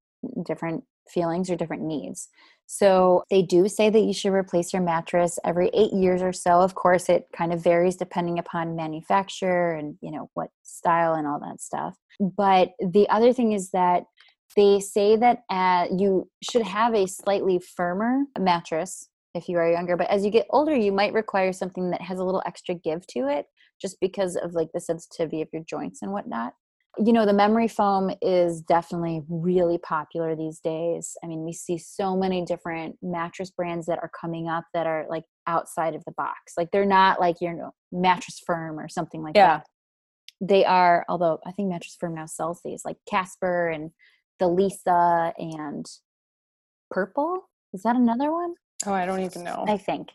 [0.44, 2.28] different feelings or different needs.
[2.66, 6.60] So they do say that you should replace your mattress every eight years or so.
[6.60, 11.26] Of course, it kind of varies depending upon manufacturer and, you know, what style and
[11.26, 11.94] all that stuff.
[12.18, 14.04] But the other thing is that
[14.56, 19.96] they say that uh, you should have a slightly firmer mattress if you are younger
[19.96, 23.04] but as you get older you might require something that has a little extra give
[23.06, 23.46] to it
[23.80, 26.54] just because of like the sensitivity of your joints and whatnot
[26.98, 31.76] you know the memory foam is definitely really popular these days i mean we see
[31.78, 36.12] so many different mattress brands that are coming up that are like outside of the
[36.12, 39.59] box like they're not like your mattress firm or something like Yeah.
[39.59, 39.66] that
[40.40, 43.90] they are although i think mattress firm now sells these like casper and
[44.38, 45.87] the Leesa and
[46.90, 48.54] purple is that another one
[48.87, 49.64] Oh, I don't even know.
[49.66, 50.09] i think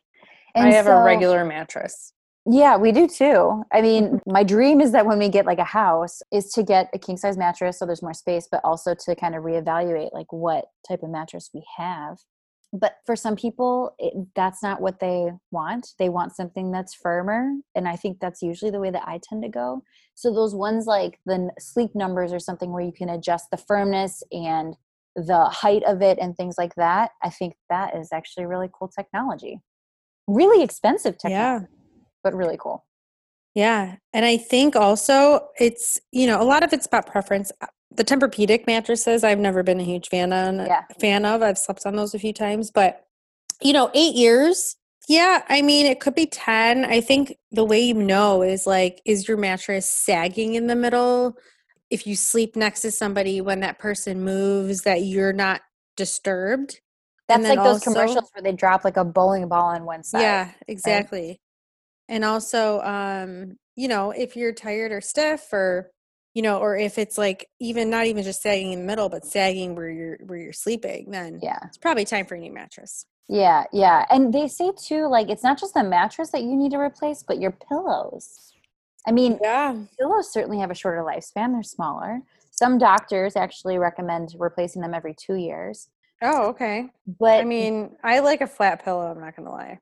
[0.56, 2.14] And I have a regular mattress.
[2.52, 3.64] Yeah, we do too.
[3.72, 4.32] I mean, mm-hmm.
[4.32, 7.16] my dream is that when we get like a house is to get a king
[7.16, 11.04] size mattress so there's more space, but also to kind of reevaluate like what type
[11.04, 12.18] of mattress we have.
[12.74, 15.94] But for some people, it, that's not what they want.
[16.00, 17.52] They want something that's firmer.
[17.76, 19.84] And I think that's usually the way that I tend to go.
[20.16, 24.24] So those ones like the sleep numbers or something where you can adjust the firmness
[24.32, 24.76] and
[25.16, 28.88] the height of it and things like that, I think that is actually really cool
[28.88, 29.60] technology.
[30.28, 31.79] Really expensive technology Yeah.
[32.30, 32.86] But really cool.
[33.56, 33.96] Yeah.
[34.14, 37.52] And I think also it's, you know, a lot of it's about preference.
[37.62, 40.84] Uh, The Tempur-Pedic mattresses, I've never been a huge fan on Yeah.
[41.02, 41.42] fan of.
[41.42, 43.06] I've slept on those a few times, but
[43.62, 44.78] you know, 8 years,
[45.10, 46.86] yeah, I mean, it could be 10.
[46.86, 51.36] I think the way you know is like is your mattress sagging in the middle?
[51.90, 55.62] If you sleep next to somebody when that person moves that you're not
[55.98, 56.80] disturbed.
[57.28, 60.22] That's like those also- commercials where they drop like a bowling ball on one side.
[60.22, 61.42] Yeah, exactly.
[62.10, 65.92] And also, um, you know, if you're tired or stiff or
[66.36, 69.26] you know, or if it's like even not even just sagging in the middle, but
[69.26, 71.58] sagging where you're where you're sleeping, then Yeah.
[71.66, 73.06] it's probably time for a new mattress.
[73.28, 73.64] Yeah.
[73.74, 74.06] Yeah.
[74.12, 77.24] And they say too, like it's not just the mattress that you need to replace,
[77.24, 78.54] but your pillows.
[79.08, 79.76] I mean, Yeah.
[80.00, 81.52] pillows certainly have a shorter lifespan.
[81.54, 82.22] They're smaller.
[82.52, 85.90] Some doctors actually recommend replacing them every two years.
[86.22, 86.90] Oh, okay.
[87.08, 89.80] But I mean, I like a flat pillow, I'm not gonna lie.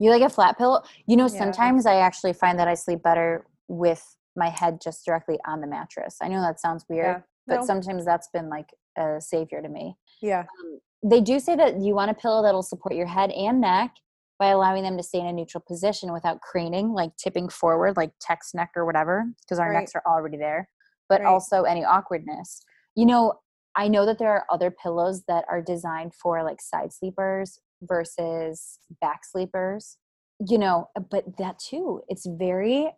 [0.00, 0.82] You like a flat pillow?
[1.06, 1.38] You know, Yeah.
[1.38, 5.66] sometimes I actually find that I sleep better with my head just directly on the
[5.66, 6.16] mattress.
[6.22, 7.22] I know that sounds weird, Yeah.
[7.46, 7.66] but No.
[7.66, 9.96] sometimes that's been like a savior to me.
[10.20, 10.40] Yeah.
[10.62, 13.94] Um, they do say that you want a pillow that'll support your head and neck
[14.38, 18.12] by allowing them to stay in a neutral position without craning, like tipping forward, like
[18.20, 19.80] text neck or whatever, because our Right.
[19.80, 20.68] necks are already there,
[21.08, 21.26] but Right.
[21.28, 22.62] also any awkwardness.
[22.94, 23.34] You know,
[23.76, 28.78] I know that there are other pillows that are designed for like side sleepers versus
[29.00, 29.96] back sleepers,
[30.46, 32.90] you know, but that too, it's very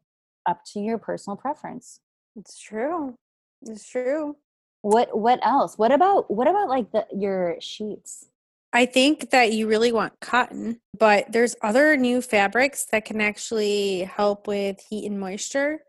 [0.47, 2.01] up to your personal preference.
[2.37, 3.15] It's true.
[3.63, 4.37] It's true.
[4.83, 5.79] What what else?
[5.79, 8.29] What about what about like the your sheets?
[8.73, 14.05] I think that you really want cotton, but there's other new fabrics that can actually
[14.05, 15.81] help with heat and moisture.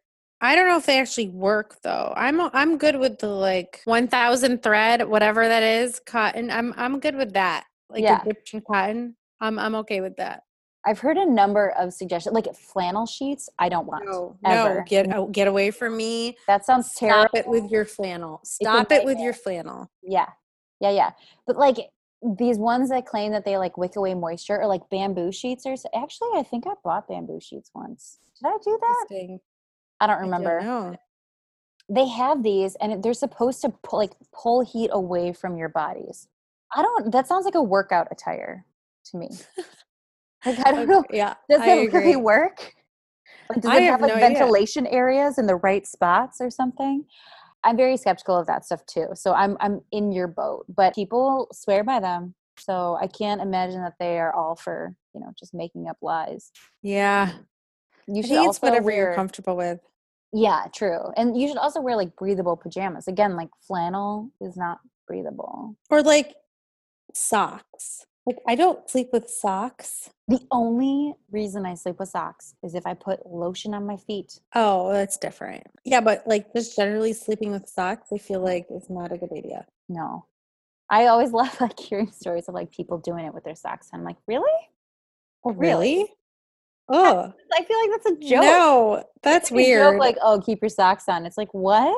[0.41, 2.13] I don't know if they actually work though.
[2.17, 6.51] I'm I'm good with the like 1000 thread, whatever that is, cotton.
[6.51, 7.63] I'm I'm good with that.
[7.93, 8.21] Like Yeah.
[8.21, 9.15] Egyptian cotton.
[9.39, 10.43] I'm I'm okay with that.
[10.85, 13.49] I've heard a number of suggestions, like flannel sheets.
[13.57, 14.05] I don't want.
[14.05, 14.75] No, ever.
[14.75, 16.37] no, get get away from me.
[16.47, 17.21] That sounds terrible.
[17.21, 18.41] Stop it with your flannel.
[18.43, 19.23] Stop it with nightmare.
[19.23, 19.91] your flannel.
[20.01, 20.27] Yeah,
[20.81, 21.11] yeah, yeah.
[21.47, 21.77] But like
[22.37, 25.75] these ones that claim that they like wick away moisture, or like bamboo sheets, or
[25.95, 28.19] actually, I think I bought bamboo sheets once.
[28.41, 29.05] Did I do that?
[29.11, 29.41] I don't
[30.01, 30.97] I don't remember.
[31.89, 36.27] They have these, and they're supposed to pull, like pull heat away from your bodies.
[36.75, 37.11] I don't.
[37.11, 38.65] That sounds like a workout attire
[39.05, 39.29] to me.
[40.45, 41.03] Like I don't Okay, know.
[41.11, 42.73] Yeah, Does I it really work?
[43.49, 44.29] Like, does I it have have like no idea.
[44.29, 47.05] ventilation areas in the right spots or something?
[47.63, 49.07] I'm very skeptical of that stuff too.
[49.13, 52.35] So I'm I'm in your boat, but people swear by them.
[52.57, 56.51] So I can't imagine that they are all for you know just making up lies.
[56.81, 57.31] Yeah,
[58.07, 59.79] You I should think it's also whatever wear, you're comfortable with.
[60.33, 60.99] Yeah, true.
[61.15, 63.07] And you should also wear like breathable pajamas.
[63.07, 65.75] Again, like flannel is not breathable.
[65.89, 66.35] Or like
[67.13, 68.05] socks.
[68.25, 70.09] Like I don't sleep with socks.
[70.29, 74.39] The only reason I sleep with socks is if I put lotion on my feet.
[74.55, 75.63] Oh, that's different.
[75.83, 79.31] Yeah, but like just generally sleeping with socks, I feel like it's not a good
[79.35, 79.65] idea.
[79.89, 80.25] No.
[80.89, 83.89] I always love like hearing stories of like people doing it with their socks.
[83.93, 84.51] I'm like, really?
[85.43, 85.97] Oh, Really?
[85.97, 86.13] really?
[86.89, 88.43] Oh, I feel like that's a joke.
[88.43, 89.99] no, that's a joke, weird.
[89.99, 91.25] like, oh, keep your socks on.
[91.25, 91.95] It's like, what?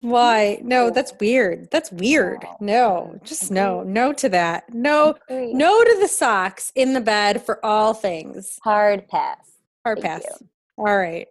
[0.00, 0.60] Why?
[0.62, 1.68] No, that's weird.
[1.70, 2.44] That's weird.
[2.60, 3.18] No.
[3.24, 4.72] Just no, no to that.
[4.74, 8.58] No, no to the socks in the bed for all things.
[8.62, 9.52] Hard pass.
[9.84, 10.42] Hard Thank pass.
[10.76, 11.26] All right.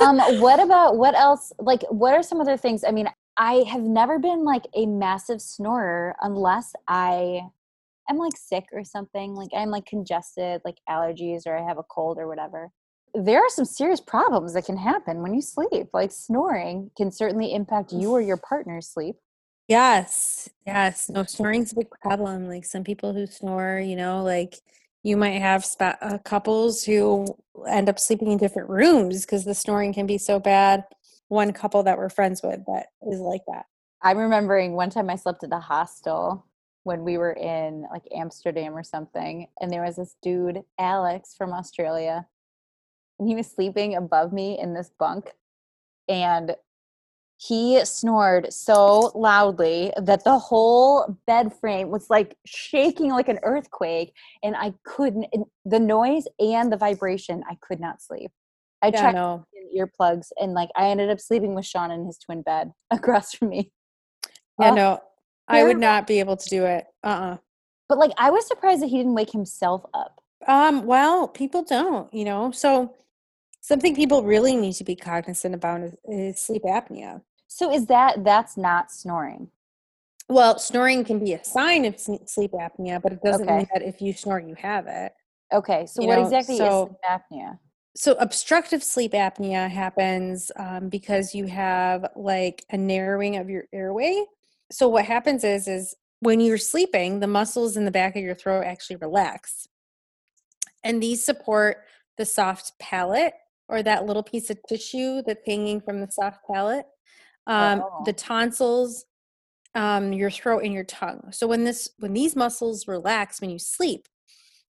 [0.00, 3.82] um what about what else like what are some other things i mean i have
[3.82, 7.40] never been like a massive snorer unless i
[8.08, 11.82] am like sick or something like i'm like congested like allergies or i have a
[11.84, 12.70] cold or whatever
[13.14, 17.52] there are some serious problems that can happen when you sleep like snoring can certainly
[17.52, 19.16] impact you or your partner's sleep
[19.68, 21.08] Yes, yes.
[21.08, 22.48] No, snoring's a big problem.
[22.48, 24.56] Like some people who snore, you know, like
[25.02, 27.26] you might have spa- uh, couples who
[27.68, 30.84] end up sleeping in different rooms because the snoring can be so bad.
[31.28, 33.64] One couple that we're friends with that is like that.
[34.02, 36.44] i'm remembering one time i slept at a hostel
[36.84, 41.52] when we were in like amsterdam or something and there was this dude alex from
[41.52, 42.26] australia
[43.18, 45.32] and he was sleeping above me in this bunk
[46.08, 46.56] and
[47.36, 54.12] he snored so loudly that the whole bed frame was like shaking like an earthquake
[54.42, 58.30] and i couldn't and the noise and the vibration i could not sleep
[58.82, 59.46] i Yeah, tried no.
[59.76, 63.48] earplugs and like i ended up sleeping with sean in his twin bed across from
[63.48, 63.72] me
[64.58, 65.00] Yeah, Oh, no.
[65.48, 66.86] I would not be able to do it.
[67.04, 67.36] Uh-uh.
[67.88, 72.12] but like i was surprised that he didn't wake himself up Um, well, people don't,
[72.12, 72.50] you know.
[72.50, 72.94] So
[73.60, 77.22] something people really need to be cognizant about is, is sleep apnea.
[77.46, 79.48] so is that that's not snoring
[80.28, 83.58] Well, snoring can be a sign of sleep apnea, but it doesn't Okay.
[83.58, 85.12] mean that if you snore, you have it.
[85.52, 87.58] okay so You what know, exactly is sleep apnea
[87.94, 94.24] So obstructive sleep apnea happens um, because you have like a narrowing of your airway.
[94.72, 98.34] So what happens is is when you're sleeping, the muscles in the back of your
[98.34, 99.68] throat actually relax,
[100.82, 101.84] and these support
[102.18, 103.34] the soft palate
[103.68, 106.86] or that little piece of tissue that's hanging from the soft palate,
[107.46, 108.02] um, Oh.
[108.04, 109.04] the tonsils,
[109.74, 111.30] um, your throat, and your tongue.
[111.32, 114.08] So when this when these muscles relax when you sleep,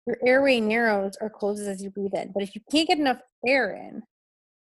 [0.06, 2.32] your airway narrows or closes as you breathe in.
[2.32, 4.02] But if you can't get enough air in,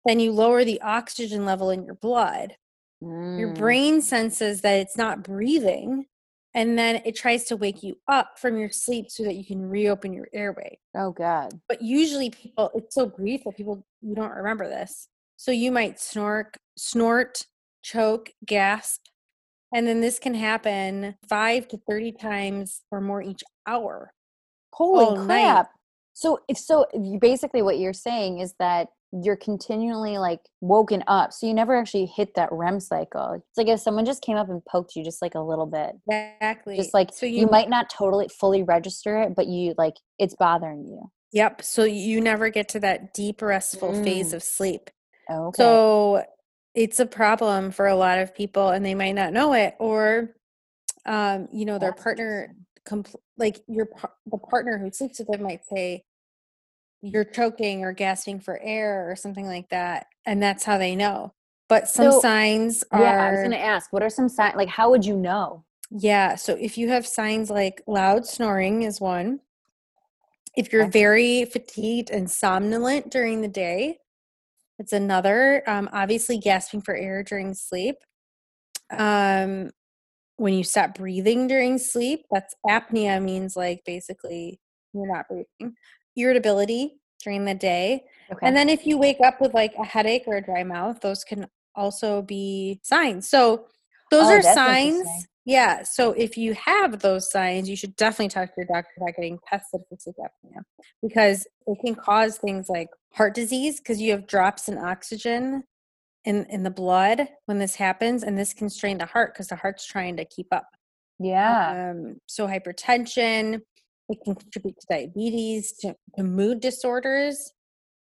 [0.05, 2.57] then you lower the oxygen level in your blood.
[3.01, 3.59] Your Mm.
[3.59, 6.07] brain senses that it's not breathing,
[6.55, 9.69] and then it tries to wake you up from your sleep so that you can
[9.69, 10.79] reopen your airway.
[10.97, 15.09] oh god But usually, people, it's so brief that people, you don't remember this.
[15.37, 17.47] So you might snort, snort,
[17.83, 19.03] choke, gasp,
[19.73, 24.13] and then this can happen five to 30 times or more each hour.
[24.73, 25.27] Holy all night.
[25.27, 25.71] crap.
[26.15, 26.87] So if so
[27.21, 31.33] basically what you're saying is that you're continually like woken up.
[31.33, 33.33] So you never actually hit that REM cycle.
[33.33, 35.93] It's like if someone just came up and poked you just like a little bit.
[36.09, 36.77] Exactly.
[36.77, 40.85] Just like so you, might not totally fully register it, but you like it's bothering
[40.87, 41.11] you.
[41.33, 41.63] Yep.
[41.63, 44.35] So you never get to that deep restful phase Mm.
[44.35, 44.91] of sleep.
[45.31, 45.57] Okay.
[45.63, 46.25] So
[46.75, 50.35] it's a problem for a lot of people and they might not know it or
[51.07, 52.55] um you know their That's partner
[52.87, 56.05] compl- like your par- the partner who sleeps with them might say
[57.03, 61.33] you're choking or gasping for air or something like that and that's how they know.
[61.69, 64.69] But some So- signs are yeah, I was gonna ask, what are some signs like
[64.69, 65.65] how would you know?
[65.91, 69.41] Yeah, so if you have signs like loud snoring is one.
[70.57, 74.01] If you're very fatigued and somnolent during the day,
[74.81, 75.63] it's another.
[75.69, 77.97] Um, obviously, gasping for air during sleep.
[78.91, 79.71] Um,
[80.37, 84.61] when you stop breathing during sleep, that's apnea, means like basically
[84.93, 85.77] you're not breathing.
[86.19, 88.05] Irritability during the day.
[88.33, 88.47] Okay.
[88.47, 91.25] And then if you wake up with like a headache or a dry mouth, those
[91.25, 93.29] can also be signs.
[93.29, 93.67] So
[94.11, 95.07] those Oh, are signs.
[95.45, 95.83] Yeah.
[95.83, 99.39] So if you have those signs, you should definitely talk to your doctor about getting
[99.49, 100.61] tested for sleep apnea
[101.03, 105.65] because it can cause things like heart disease because you have drops in oxygen
[106.25, 108.23] in, in the blood when this happens.
[108.23, 110.67] And this can strain the heart because the heart's trying to keep up.
[111.19, 111.93] yeah.
[111.93, 113.63] Um, so hypertension,
[114.09, 117.53] it can contribute to diabetes, to, to mood disorders,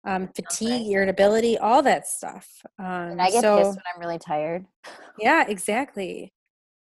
[0.06, 2.48] um, fatigue, irritability, all that stuff.
[2.78, 4.66] Um, and I get so, pissed when I'm really tired.
[5.20, 6.34] yeah, exactly.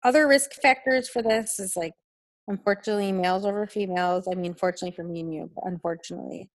[0.04, 1.92] Other risk factors for this is like,
[2.46, 4.28] unfortunately, males over females.
[4.30, 6.50] I mean, fortunately for me and you, but unfortunately.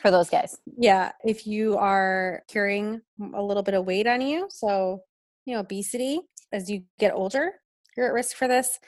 [0.00, 0.58] For those guys.
[0.78, 3.00] yeah, if you are carrying
[3.34, 5.02] a little bit of weight on you, so,
[5.46, 6.20] you know, obesity,
[6.52, 7.52] as you get older,
[7.96, 8.78] you're at risk for this.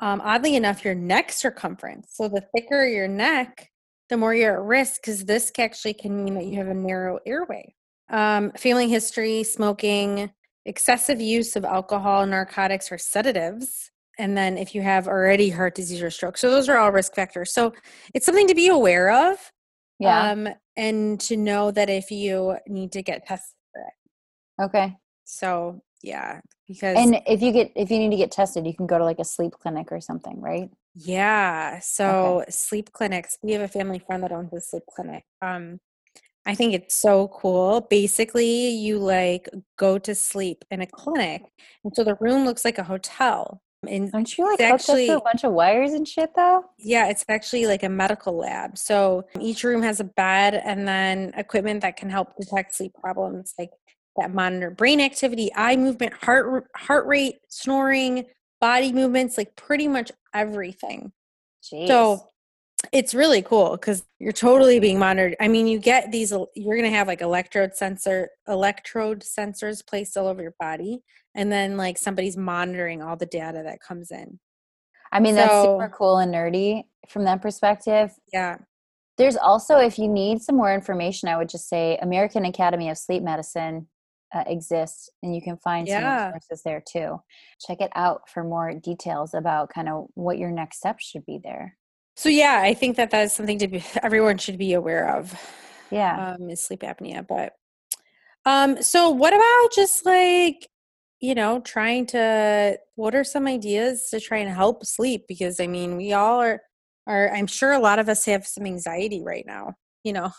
[0.00, 2.08] Um, oddly enough, your neck circumference.
[2.14, 3.70] So the thicker your neck,
[4.08, 7.18] the more you're at risk because this actually can mean that you have a narrow
[7.24, 7.74] airway.
[8.10, 10.30] Um, family history, smoking,
[10.66, 13.90] excessive use of alcohol, narcotics, or sedatives.
[14.18, 16.36] And then if you have already heart disease or stroke.
[16.36, 17.52] So those are all risk factors.
[17.52, 17.72] So
[18.12, 19.38] it's something to be aware of.
[19.98, 20.30] Yeah.
[20.30, 24.64] Um, and to know that if you need to get tested for it.
[24.64, 24.96] okay.
[25.24, 28.86] So yeah, because And if you get if you need to get tested, you can
[28.86, 30.68] go to like a sleep clinic or something, right?
[30.94, 31.78] Yeah.
[31.80, 33.38] So sleep clinics.
[33.42, 35.24] We have a family friend that owns a sleep clinic.
[35.40, 35.80] Um,
[36.44, 37.86] I think it's so cool.
[37.88, 39.48] Basically, you like
[39.78, 41.42] go to sleep in a clinic,
[41.84, 43.62] and so the room looks like a hotel.
[43.88, 46.64] And Aren't you like actually- a bunch of wires and shit though?
[46.78, 48.78] yeah, it's actually like a medical lab.
[48.78, 53.54] So each room has a bed and then equipment that can help detect sleep problems,
[53.58, 53.70] like
[54.16, 58.26] that monitor brain activity, eye movement, heart heart rate, snoring,
[58.60, 61.12] body movements, like pretty much everything.
[61.62, 61.86] Jeez.
[61.86, 62.28] So
[62.92, 65.36] it's really cool because you're totally being monitored.
[65.40, 70.16] I mean, you get these, you're going to have like electrode sensor, electrode sensors placed
[70.16, 71.02] all over your body.
[71.34, 74.38] And then like somebody's monitoring all the data that comes in.
[75.12, 78.10] I mean that's super cool and nerdy from that perspective.
[78.32, 78.56] Yeah.
[79.18, 82.96] There's also, if you need some more information, I would just say American Academy of
[82.96, 83.88] Sleep Medicine
[84.34, 86.00] uh, exists, and you can find Yeah.
[86.00, 87.20] some resources there too.
[87.60, 91.38] Check it out for more details about kind of what your next steps should be
[91.42, 91.76] there.
[92.16, 95.34] So yeah, I think that that's something to be, everyone should be aware of.
[95.90, 96.34] Yeah.
[96.34, 97.26] Um, is sleep apnea.
[97.26, 97.54] But
[98.46, 100.68] um, so what about just like,
[101.20, 105.26] you know, trying to, what are some ideas to try and help sleep?
[105.28, 106.62] Because I mean, we all are,
[107.06, 109.74] are, I'm sure a lot of us have some anxiety right now,
[110.04, 110.30] you know.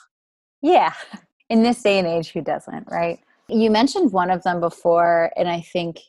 [0.61, 0.93] Yeah.
[1.49, 3.19] In this day and age, who doesn't, right?
[3.49, 5.99] You mentioned one of them before, and I think,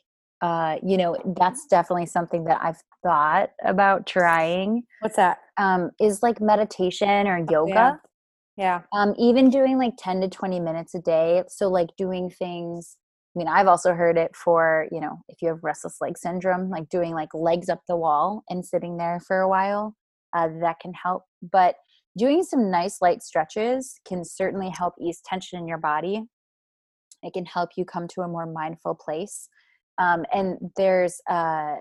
[0.41, 4.83] uh, you know, that's definitely something that I've thought about trying.
[5.01, 5.39] What's that?
[5.57, 7.71] Um, is like meditation or yoga.
[7.73, 7.95] Yeah.
[8.57, 8.81] Yeah.
[8.93, 12.95] um, even doing like 10 to 20 minutes a day so like doing things
[13.35, 16.69] i mean i've also heard it for you know if you have restless leg syndrome
[16.69, 19.93] like doing like legs up the wall and sitting there for a while
[20.37, 21.75] uh, that can help but
[22.17, 26.23] doing some nice light stretches can certainly help ease tension in your body
[27.25, 29.49] it can help you come to a more mindful place
[29.97, 31.75] um, and there's uh,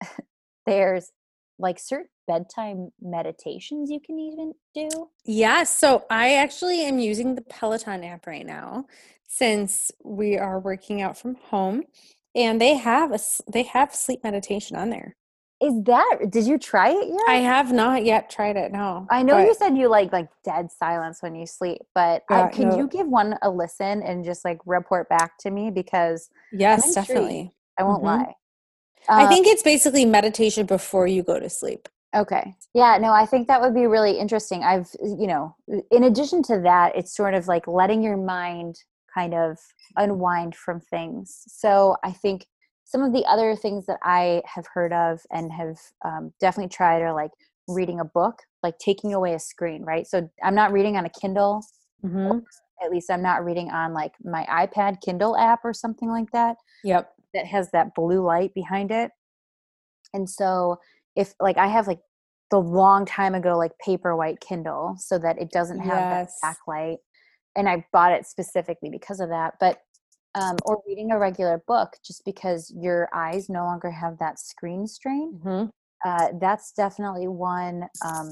[0.66, 1.10] there's
[1.58, 4.88] like certain bedtime meditations you can even do
[5.24, 8.86] Yeah, so I actually am using the Peloton app right now
[9.28, 11.84] since we are working out from home
[12.34, 13.18] and they have a
[13.52, 15.16] they have sleep meditation on there.
[15.62, 17.28] Is that did you try it yet?
[17.28, 18.72] I have not yet tried it.
[18.72, 19.06] No.
[19.10, 22.48] I know but- you said you like like dead silence when you sleep, but I,
[22.48, 22.76] can no.
[22.76, 27.54] you give one a listen and just like report back to me because Yes, definitely.
[27.78, 28.06] I won't Mhm.
[28.06, 28.34] lie.
[29.08, 31.88] I Uh, think it's basically meditation before you go to sleep.
[32.14, 32.54] Okay.
[32.74, 34.62] Yeah, no, I think that would be really interesting.
[34.64, 35.54] I've, you know,
[35.90, 38.76] in addition to that, it's sort of like letting your mind
[39.14, 39.58] kind of
[39.96, 41.44] unwind from things.
[41.46, 42.46] So I think
[42.86, 47.02] some of the other things that I have heard of and have um, definitely tried
[47.02, 47.32] are like
[47.68, 50.06] reading a book, like taking away a screen, right?
[50.06, 51.64] So I'm not reading on a Kindle.
[52.04, 52.38] Mm-hmm.
[52.84, 56.56] At least I'm not reading on like my iPad Kindle app or something like that.
[56.84, 57.12] Yep.
[57.34, 59.10] that has that blue light behind it.
[60.14, 60.78] And so
[61.16, 62.00] if like I have like
[62.52, 66.38] the long time ago like paper white Kindle so that it doesn't have Yes.
[66.40, 66.98] that backlight.
[67.56, 69.54] And I bought it specifically because of that.
[69.58, 69.80] But
[70.36, 74.86] um, or reading a regular book just because your eyes no longer have that screen
[74.86, 75.40] strain.
[75.42, 75.66] Mm-hmm.
[76.04, 77.88] Uh, that's definitely one.
[78.04, 78.30] Um,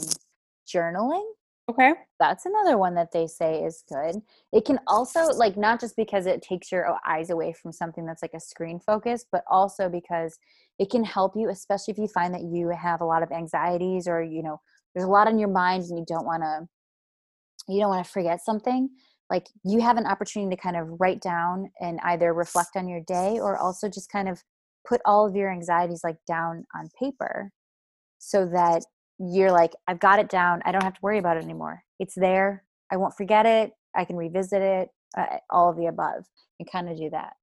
[0.66, 1.24] journaling
[1.66, 1.94] Okay.
[2.20, 4.16] that's another one that they say is good.
[4.52, 8.20] It can also like not just because it takes your eyes away from something that's
[8.20, 10.38] like a screen focus, but also because
[10.78, 14.06] it can help you, especially if you find that you have a lot of anxieties
[14.06, 14.60] or you know
[14.94, 16.68] there's a lot on your mind and you don't want to
[17.66, 18.90] you don't want to forget something.
[19.30, 23.00] Like you have an opportunity to kind of write down and either reflect on your
[23.00, 24.42] day or also just kind of
[24.86, 27.50] put all of your anxieties like down on paper
[28.18, 28.84] so that
[29.18, 30.60] you're like i've got it down.
[30.64, 31.84] I don't have to worry about it anymore.
[31.98, 32.64] It's there.
[32.90, 33.72] I won't forget it.
[33.94, 36.24] I can revisit it uh, all of the above
[36.58, 37.34] and kind of do that.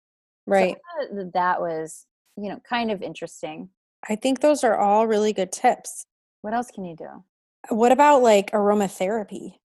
[0.47, 0.75] Right.
[1.11, 2.05] that that was
[2.37, 3.69] you know kind of interesting.
[4.07, 6.05] I think those are all really good tips.
[6.41, 7.23] what else can you do?
[7.69, 9.60] What about like aromatherapy?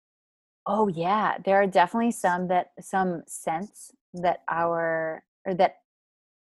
[0.66, 5.76] Oh yeah there are definitely some that some scents that our or that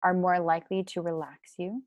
[0.02, 1.82] are more likely to relax you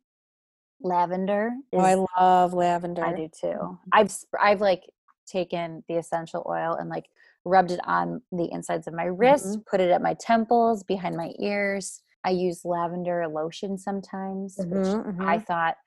[0.81, 3.03] lavender Oh, I love lavender.
[3.03, 3.79] I do too.
[3.91, 4.83] I've I've like
[5.27, 7.09] taken the essential oil and like
[7.45, 9.65] rubbed it on the insides of my wrists, Mhm.
[9.65, 12.01] put it at my temples, behind my ears.
[12.23, 15.45] I use lavender lotion sometimes, which Mhm, I mhm.
[15.45, 15.77] thought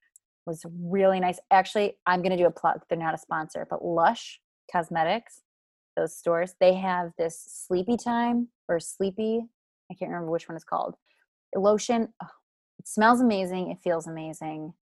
[0.46, 1.38] was really nice.
[1.52, 2.84] Actually, I'm going to do a plug.
[2.88, 4.40] They're not a sponsor, but Lush
[4.72, 5.43] Cosmetics,
[5.96, 9.42] those stores, they have this sleepy time or sleepy,
[9.90, 10.96] I can't remember which one it's called.
[11.54, 12.28] Lotion, oh,
[12.78, 14.74] it smells amazing, it feels amazing.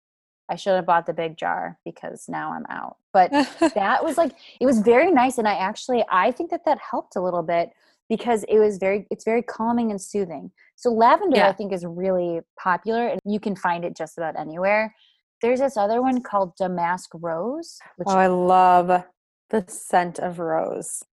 [0.49, 2.97] I should have bought the big jar because now I'm out.
[3.13, 3.31] But
[3.75, 7.15] that was like it was very nice and I actually I think that that helped
[7.15, 7.71] a little bit
[8.09, 10.51] because it was very it's very calming and soothing.
[10.75, 14.93] So lavender I think is really popular and you can find it just about anywhere.
[15.41, 19.03] There's this other one called Damask Rose, which oh, I love
[19.49, 21.03] the scent of rose.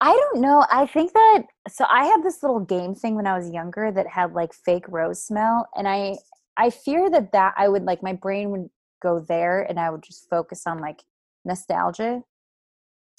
[0.00, 0.66] I don't know.
[0.70, 4.06] I think that so I had this little game thing when I was younger that
[4.06, 6.16] had like fake rose smell and I
[6.56, 8.68] I fear that that I would like my brain would
[9.02, 11.02] go there and I would just focus on like
[11.44, 12.22] nostalgia.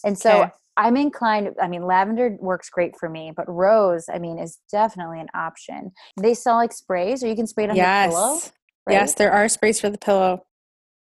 [0.04, 0.52] And so Okay.
[0.78, 5.22] I'm inclined I mean lavender works great for me, but rose I mean is definitely
[5.22, 5.92] an option.
[6.22, 8.10] They sell like sprays or you can spray it on yes.
[8.10, 8.40] the pillow.
[8.90, 10.46] Yes, there are sprays for the pillow.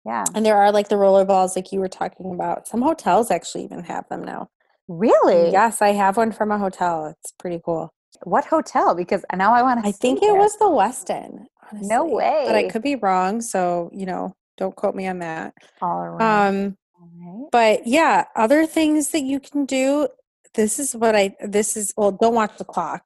[0.06, 0.24] Yeah.
[0.36, 2.68] And there are like the roller balls like you were talking about.
[2.68, 4.50] Some hotels actually even have them now.
[4.88, 5.52] Really?
[5.52, 7.08] Yes, I have one from a hotel.
[7.08, 7.92] It's pretty cool.
[8.24, 8.96] What hotel?
[8.96, 11.46] Because now I want to I think it was the Westin.
[11.72, 11.88] Honestly.
[11.90, 12.44] No way.
[12.46, 15.54] But I could be wrong, so you know, don't quote me on that.
[15.82, 16.22] all around.
[16.56, 17.10] Um, all
[17.42, 17.50] right.
[17.52, 20.08] but yeah, other things that you can do.
[20.54, 21.36] This is what I.
[21.44, 22.12] This is well.
[22.12, 23.02] Don't watch the clock.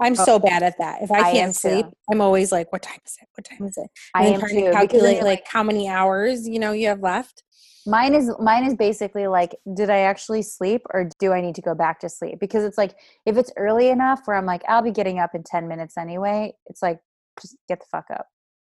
[0.00, 0.24] I'm Oh.
[0.24, 1.02] so bad at that.
[1.02, 1.92] If I, I can't sleep, too.
[2.10, 3.28] I'm always like, "What time is it?
[3.36, 4.64] What time is it?" I And then am trying too.
[4.66, 7.42] to calculate you're like how many hours you know you have left.
[7.86, 11.62] Mine is mine is basically like, did I actually sleep or do I need to
[11.62, 12.38] go back to sleep?
[12.40, 12.94] Because it's like
[13.26, 16.54] if it's early enough where I'm like, I'll be getting up in ten minutes anyway.
[16.66, 17.00] It's like,
[17.40, 18.26] just get the fuck up.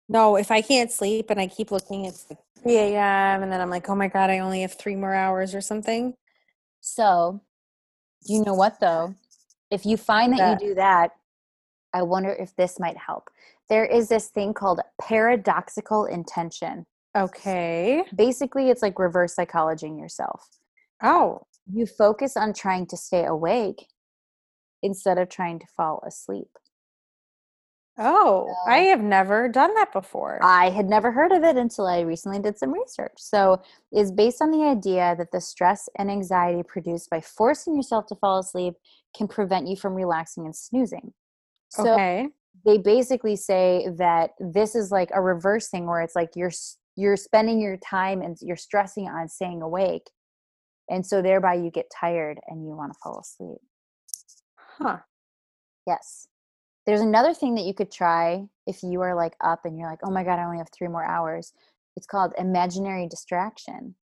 [0.09, 3.43] No, if I can't sleep and I keep looking, it's like 3 a.m.
[3.43, 6.15] and then I'm like, "Oh my god, I only have three more hours or something."
[6.81, 7.41] So,
[8.25, 9.15] you know what though?
[9.73, 11.13] If you find that you do that,
[11.95, 13.31] I wonder if this might help.
[13.69, 16.85] There is this thing called paradoxical intention.
[17.17, 18.03] Okay.
[18.15, 20.47] Basically, it's like reverse psychologying yourself.
[21.01, 23.87] Oh, You focus on trying to stay awake
[24.83, 26.49] instead of trying to fall asleep.
[27.97, 30.39] Oh, I have never done that before.
[30.43, 33.13] I had never heard of it until I recently did some research.
[33.17, 38.07] So, is based on the idea that the stress and anxiety produced by forcing yourself
[38.07, 38.75] to fall asleep
[39.15, 41.13] can prevent you from relaxing and snoozing.
[41.69, 42.29] So, okay.
[42.65, 46.51] they basically say that this is like a reverse thing where it's like you're
[46.95, 50.09] you're spending your time and you're stressing on staying awake.
[50.89, 53.59] And so thereby you get tired and you want to fall asleep.
[54.55, 54.97] Huh.
[55.87, 56.27] Yes.
[56.85, 59.99] There's another thing that you could try if you are like up and you're like,
[60.03, 61.53] oh my God, I only have three more hours.
[61.95, 63.95] It's called imaginary distraction.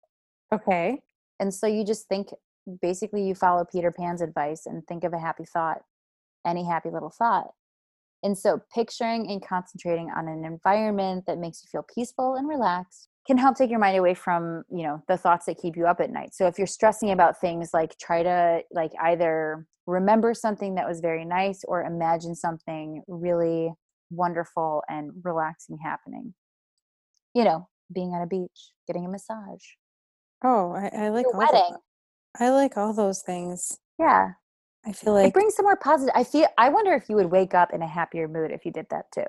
[0.52, 1.02] Okay.
[1.38, 2.28] And so you just think,
[2.80, 5.82] basically, you follow Peter Pan's advice and think of a happy thought,
[6.46, 7.52] any happy little thought.
[8.22, 13.09] And so, picturing and concentrating on an environment that makes you feel peaceful and relaxed
[13.30, 16.00] can help take your mind away from you know the thoughts that keep you up
[16.00, 16.34] at night.
[16.34, 20.98] So if you're stressing about things like try to like either remember something that was
[20.98, 23.72] very nice or imagine something really
[24.10, 26.34] wonderful and relaxing happening.
[27.34, 29.64] You know being on a beach getting a massage.
[30.42, 31.76] Oh, I, I like your all tho- wedding.
[32.40, 33.78] I like all those things.
[33.98, 34.32] yeah.
[34.84, 37.30] I feel it like brings some more positive i feel i wonder if you would
[37.30, 39.26] wake up in a happier mood if you did that too.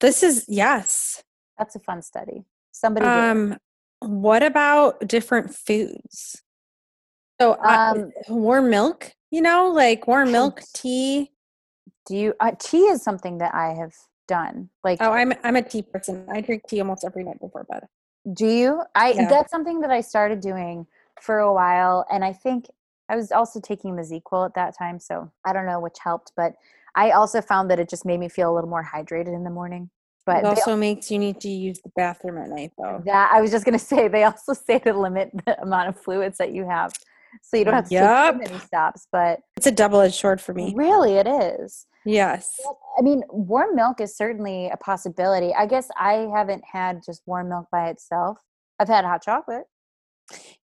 [0.00, 1.24] This is yes.
[1.58, 2.44] that's a fun study
[2.74, 3.14] somebody did.
[3.16, 3.56] Um,
[4.00, 6.42] what about different foods?
[7.40, 11.30] So I- Um, warm milk, you know, like warm milk, tea.
[12.06, 13.94] do you uh, tea is something that i have
[14.28, 16.26] done like Oh, I'm I'm a tea person.
[16.30, 17.84] I drink tea almost every night before bed.
[18.32, 18.82] Do you?
[18.94, 19.28] I Yeah.
[19.28, 20.86] that's something that I started doing
[21.20, 22.66] for a while and I think
[23.08, 26.32] I was also taking the ZzzQuil at that time, so I don't know which helped,
[26.36, 26.54] but
[26.94, 29.50] I also found that it just made me feel a little more hydrated in the
[29.50, 29.90] morning.
[30.26, 33.02] But It they also makes you need to use the bathroom at night, though.
[33.04, 36.38] that I was just gonna say they also say to limit the amount of fluids
[36.38, 36.92] that you have,
[37.42, 38.34] so you don't have to Yup.
[38.38, 39.06] take too many stops.
[39.12, 40.72] But It's a double-edged sword for me.
[40.76, 41.86] really, it is.
[42.06, 42.58] Yes.
[42.98, 45.54] I mean, warm milk is certainly a possibility.
[45.54, 48.38] I guess I haven't had just warm milk by itself.
[48.78, 49.64] I've had hot chocolate.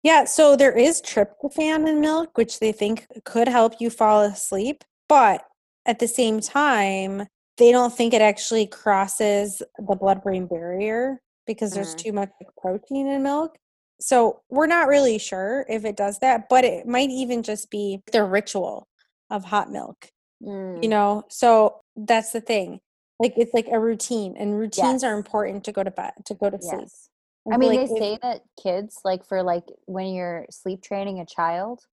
[0.03, 4.83] Yeah, so there is tryptophan in milk, which they think could help you fall asleep,
[5.09, 5.43] but
[5.85, 7.27] at the same time,
[7.57, 11.97] they don't think it actually crosses the blood-brain barrier because there's Mm.
[11.99, 12.29] too much
[12.61, 13.57] protein in milk.
[13.99, 18.01] So we're not really sure if it does that, but it might even just be
[18.11, 18.87] the ritual
[19.29, 20.11] of hot milk,
[20.43, 20.83] Mm.
[20.83, 21.23] you know?
[21.29, 22.79] So that's the thing.
[23.19, 26.51] Like it's like a routine, and routines are important to go to bed, to go
[26.51, 26.81] to sleep.
[26.81, 27.09] Yes.
[27.45, 30.83] And I mean, like, they if- say that kids, like for like when you're sleep
[30.83, 31.87] training a child,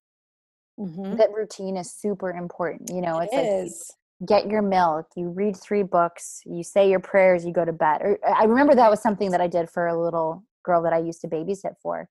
[0.79, 1.17] Mhm.
[1.17, 2.91] that routine is super important.
[2.91, 3.91] You know, It it's like is.
[4.25, 8.01] Get your milk, you read three books, you say your prayers, you go to bed.
[8.01, 10.93] Er, or I remember that was something that I did for a little girl that
[10.93, 12.07] I used to babysit for.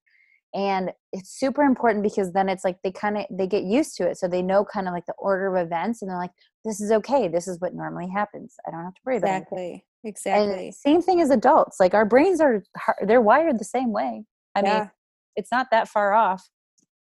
[0.54, 4.08] And it's super important because then it's like they kind of they get used to
[4.08, 6.30] it, so they know kind of like the order of events, and they're like,
[6.64, 7.26] "This is okay.
[7.26, 8.54] This is what normally happens.
[8.64, 9.84] I don't have to worry about it." Exactly.
[10.04, 10.66] Exactly.
[10.66, 11.80] And same thing as adults.
[11.80, 12.62] Like our brains are
[13.02, 14.26] they're wired the same way.
[14.54, 14.78] I Yeah.
[14.80, 14.90] mean,
[15.34, 16.48] it's not that far off.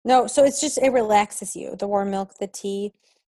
[0.04, 1.76] No, so it's just it relaxes you.
[1.76, 2.94] The warm milk, the tea,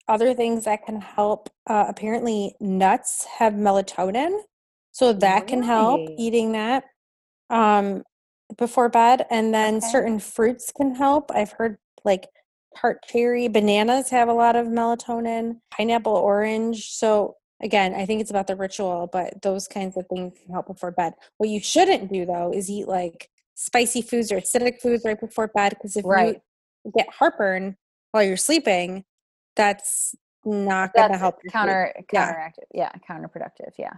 [0.09, 1.51] other things that can help.
[1.67, 4.41] Uh, apparently, nuts have melatonin,
[4.93, 6.09] so that can help.
[6.19, 6.85] Eating that
[7.51, 8.03] um,
[8.57, 9.89] before bed, and then Okay.
[9.91, 11.31] certain fruits can help.
[11.35, 12.29] I've heard like
[12.77, 15.61] tart cherry, bananas have a lot of melatonin.
[15.71, 16.91] Pineapple, orange.
[16.91, 20.67] So again, I think it's about the ritual, but those kinds of things can help
[20.67, 21.15] before bed.
[21.39, 25.49] What you shouldn't do though is eat like spicy foods or acidic foods right before
[25.49, 26.41] bed because if Right.
[26.85, 27.77] you get heartburn
[28.13, 29.05] while you're sleeping,
[29.57, 32.33] that's not going to help counter Yeah.
[32.33, 32.65] counteractive.
[32.73, 33.73] Yeah, counterproductive.
[33.79, 33.95] Yeah.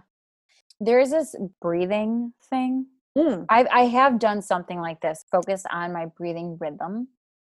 [0.79, 2.87] There is this breathing thing.
[3.17, 5.25] Mm, I I have done something like this.
[5.31, 7.09] Focus on my breathing rhythm.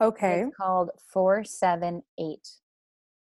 [0.02, 0.42] okay.
[0.42, 2.50] It's called four seven eight.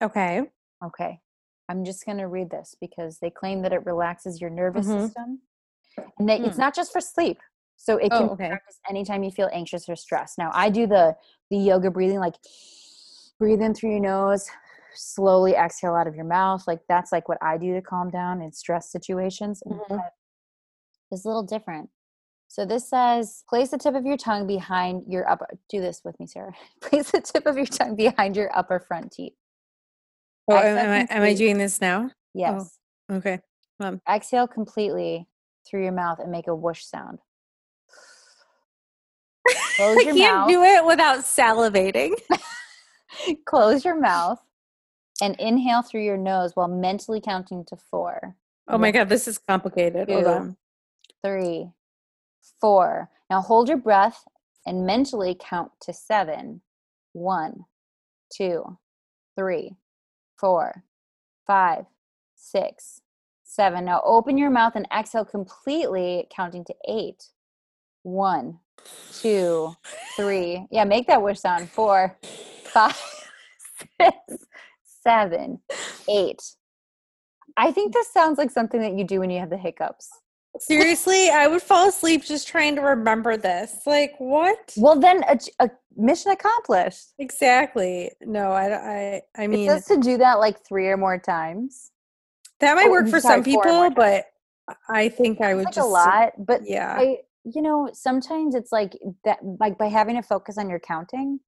[0.04, 0.44] Okay.
[0.84, 1.22] Okay.
[1.70, 5.04] I'm just going to read this because they claim that it relaxes your nervous Mhm.
[5.04, 5.42] system
[6.20, 6.62] and that it's Hmm.
[6.62, 7.40] not just for sleep.
[7.78, 8.48] So it Oh, can okay.
[8.50, 10.38] practice anytime you feel anxious or stressed.
[10.38, 11.16] Now, I do the
[11.50, 12.36] the yoga breathing like
[13.40, 14.50] breathe in through your nose,
[14.94, 16.68] slowly exhale out of your mouth.
[16.68, 19.62] Like that's like what I do to calm down in stress situations.
[19.66, 20.10] Mhm.
[21.12, 21.90] It's a little different.
[22.50, 26.20] So this says place the tip of your tongue behind your upper do this with
[26.20, 26.54] me, Sarah.
[26.82, 29.34] place the tip of your tongue behind your upper front teeth.
[30.50, 32.10] Oh, am, I, am I doing this now?
[32.34, 32.80] Yes.
[33.12, 33.42] Okay.
[34.10, 35.28] Exhale completely
[35.70, 37.20] through your mouth and make a whoosh sound.
[39.76, 40.48] Close I can't mouth.
[40.50, 42.14] do it without salivating.
[43.46, 44.40] Close your mouth
[45.22, 48.36] and inhale through your nose while mentally counting to four.
[48.68, 50.10] Oh my God, this is complicated.
[50.10, 50.58] Hold on.
[51.24, 51.70] three,
[52.60, 53.10] four.
[53.30, 54.24] Now hold your breath
[54.66, 56.62] and mentally count to seven.
[57.14, 57.66] One,
[58.36, 58.78] two,
[59.38, 59.76] three,
[60.38, 60.84] four,
[61.48, 61.86] five,
[62.36, 63.02] six,
[63.44, 63.86] seven.
[63.86, 67.30] Now open your mouth and exhale completely, counting to eight.
[68.04, 68.60] One,
[69.14, 69.76] two,
[70.16, 70.66] three.
[70.72, 71.70] Yeah, make that wish sound.
[71.70, 72.18] Four,
[72.78, 73.22] five,
[74.02, 74.46] six,
[74.84, 75.60] seven,
[76.10, 76.42] eight.
[77.58, 80.10] I think this sounds like something that you do when you have the hiccups.
[80.60, 83.82] Seriously, I would fall asleep just trying to remember this.
[83.86, 84.74] Like, what?
[84.78, 87.14] Well, then uh, a, a uh, mission accomplished.
[87.20, 88.12] Exactly.
[88.22, 91.92] No, I, I, I mean, says to do that like three or more times.
[92.60, 94.26] that might oh, work for some people, but
[94.90, 96.96] I think I would like just a lot, but Yeah.
[96.98, 101.40] I, you know, sometimes it's like that, like by having to focus on your counting,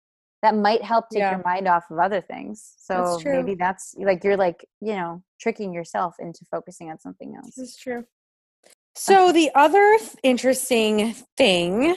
[0.42, 1.32] that might help take Yeah.
[1.32, 2.76] your mind off of other things.
[2.78, 3.38] So true.
[3.38, 7.56] maybe that's like you're like, you know, tricking yourself into focusing on something else.
[7.56, 8.06] This is true.
[8.96, 11.96] So the other th- interesting thing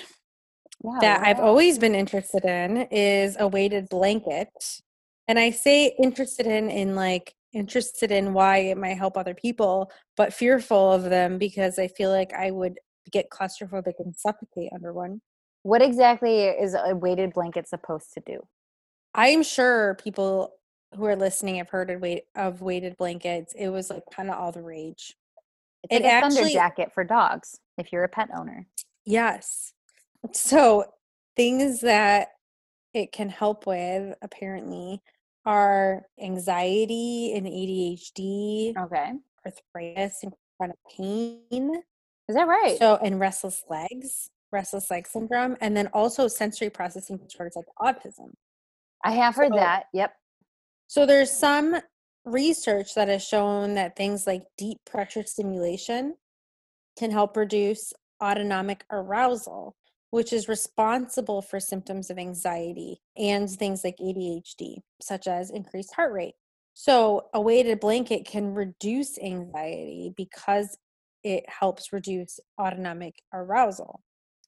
[1.01, 4.51] that I've always been interested in is a weighted blanket.
[5.28, 9.90] And I say interested in in like interested in why it might help other people,
[10.16, 12.78] but fearful of them because I feel like I would
[13.11, 15.20] get claustrophobic and suffocate under one.
[15.62, 18.40] What exactly is a weighted blanket supposed to do?
[19.14, 20.54] I'm sure people
[20.96, 23.54] who are listening have heard of weight of weighted blankets.
[23.56, 25.16] It was like kind of all the rage.
[25.84, 28.66] It's It like a thunder jacket for dogs if you're a pet owner.
[29.04, 29.72] Yes.
[30.32, 30.84] So
[31.36, 32.28] things that
[32.94, 35.00] it can help with apparently
[35.44, 39.12] are anxiety and ADHD, Okay.
[39.44, 41.82] arthritis and chronic pain.
[42.28, 42.78] Is that right?
[42.78, 48.32] So and restless legs, restless leg syndrome, and then also sensory processing disorders like autism.
[49.05, 49.84] I have heard so- that.
[49.92, 50.14] Yep.
[50.86, 51.80] So there's some
[52.24, 56.14] research that has shown that things like deep pressure stimulation
[56.98, 57.92] can help reduce
[58.22, 59.74] autonomic arousal,
[60.11, 66.12] which is responsible for symptoms of anxiety and things like ADHD, such as increased heart
[66.12, 66.34] rate.
[66.74, 70.76] So a weighted blanket can reduce anxiety because
[71.24, 74.03] it helps reduce autonomic arousal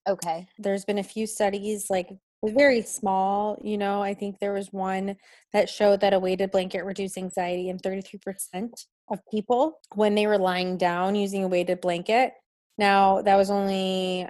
[0.09, 0.47] Okay.
[0.59, 2.11] there's been a few studies like
[2.47, 5.17] very small you know i think there was one
[5.53, 8.71] that showed that a weighted blanket reduced anxiety in 33%
[9.11, 12.33] of people when they were lying down using a weighted blanket
[12.77, 14.29] now that was only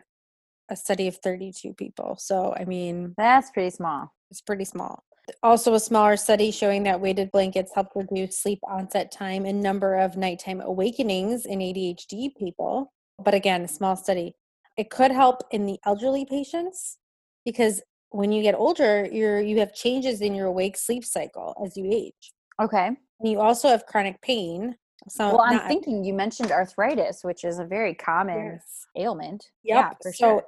[0.70, 4.12] a study of 32 people so i mean That's pretty small.
[4.30, 5.02] it's pretty small
[5.42, 9.94] also a smaller study showing that weighted blankets help reduce sleep onset time and number
[9.96, 12.92] of nighttime awakenings in adhd people
[13.24, 14.34] but again a small study
[14.76, 16.98] it could help in the elderly patients
[17.44, 21.76] because when you get older you're you have changes in your awake sleep cycle as
[21.76, 22.86] you age Okay.
[22.86, 22.96] and
[23.30, 24.76] you also have chronic pain
[25.08, 28.86] so Well, I'm not- thinking you mentioned arthritis, which is a very common Yes.
[28.96, 29.50] ailment.
[29.64, 29.76] Yep.
[29.76, 30.44] Yeah, for so sure.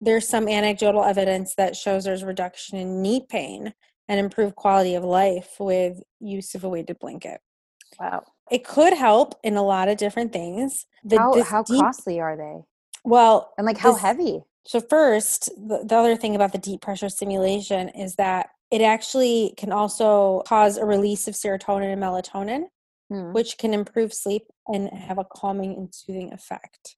[0.00, 3.72] there's some anecdotal evidence that shows there's reduction in knee pain
[4.08, 7.40] and improved quality of life with use of a weighted blanket.
[8.00, 8.24] Wow.
[8.50, 10.86] It could help in a lot of different things.
[11.04, 12.64] The, how how deep- costly are they?
[13.04, 14.42] Well, And like how this- heavy?
[14.66, 19.54] So first, the, the other thing about the deep pressure stimulation is that it actually
[19.56, 22.64] can also cause a release of serotonin and melatonin,
[23.10, 23.32] Hmm.
[23.32, 26.94] which can improve sleep and have a calming and soothing effect.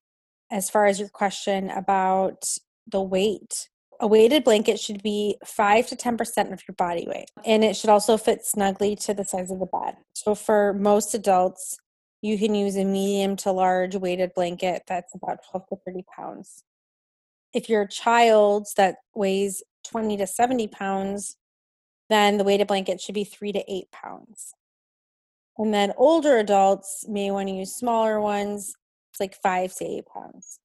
[0.51, 2.45] As far as your question about
[2.87, 3.69] the weight,
[4.01, 7.89] a weighted blanket should be 5 to 10% of your body weight, and it should
[7.89, 9.97] also fit snugly to the size of the bed.
[10.13, 11.79] So for most adults,
[12.23, 16.65] you can use a medium to large weighted blanket that's about 12 to 30 pounds.
[17.53, 21.37] If you're a child that weighs 20 to 70 pounds,
[22.09, 24.55] then the weighted blanket should be 3 to 8 pounds.
[25.59, 28.75] And then older adults may want to use smaller ones.
[29.11, 30.59] It's like five to eight pounds.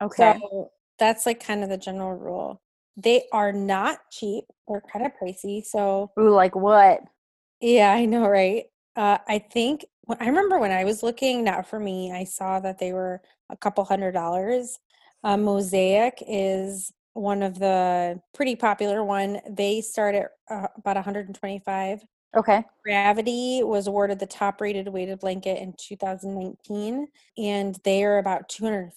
[0.00, 0.38] Okay.
[0.40, 2.62] So that's like kind of the general rule.
[2.96, 4.44] They are not cheap.
[4.68, 5.64] They're kind of pricey.
[5.64, 7.00] So Ooh, like what?
[7.60, 8.64] yeah, I know, right?
[8.96, 12.60] Uh, I think when, I remember when I was looking, not for me, I saw
[12.60, 14.78] that they were a couple hundred dollars.
[15.24, 19.40] Uh, Mosaic is one of the pretty popular one.
[19.48, 22.04] They start at uh, about 125.
[22.34, 22.64] Okay.
[22.82, 28.94] Gravity was awarded the top rated weighted blanket in 2019, and they are about $250.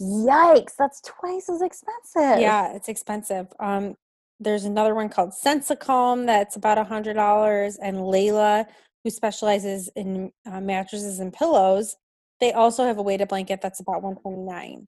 [0.00, 2.40] Yikes, that's twice as expensive.
[2.40, 3.48] Yeah, it's expensive.
[3.58, 3.96] Um,
[4.38, 8.66] there's another one called SensaCalm that's about $100, and Layla,
[9.04, 11.96] who specializes in uh, mattresses and pillows,
[12.40, 14.86] they also have a weighted blanket that's about 129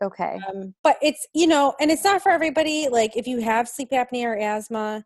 [0.00, 0.38] Okay.
[0.48, 3.90] um, but it's you know and it's not for everybody like if you have sleep
[3.90, 5.04] apnea or asthma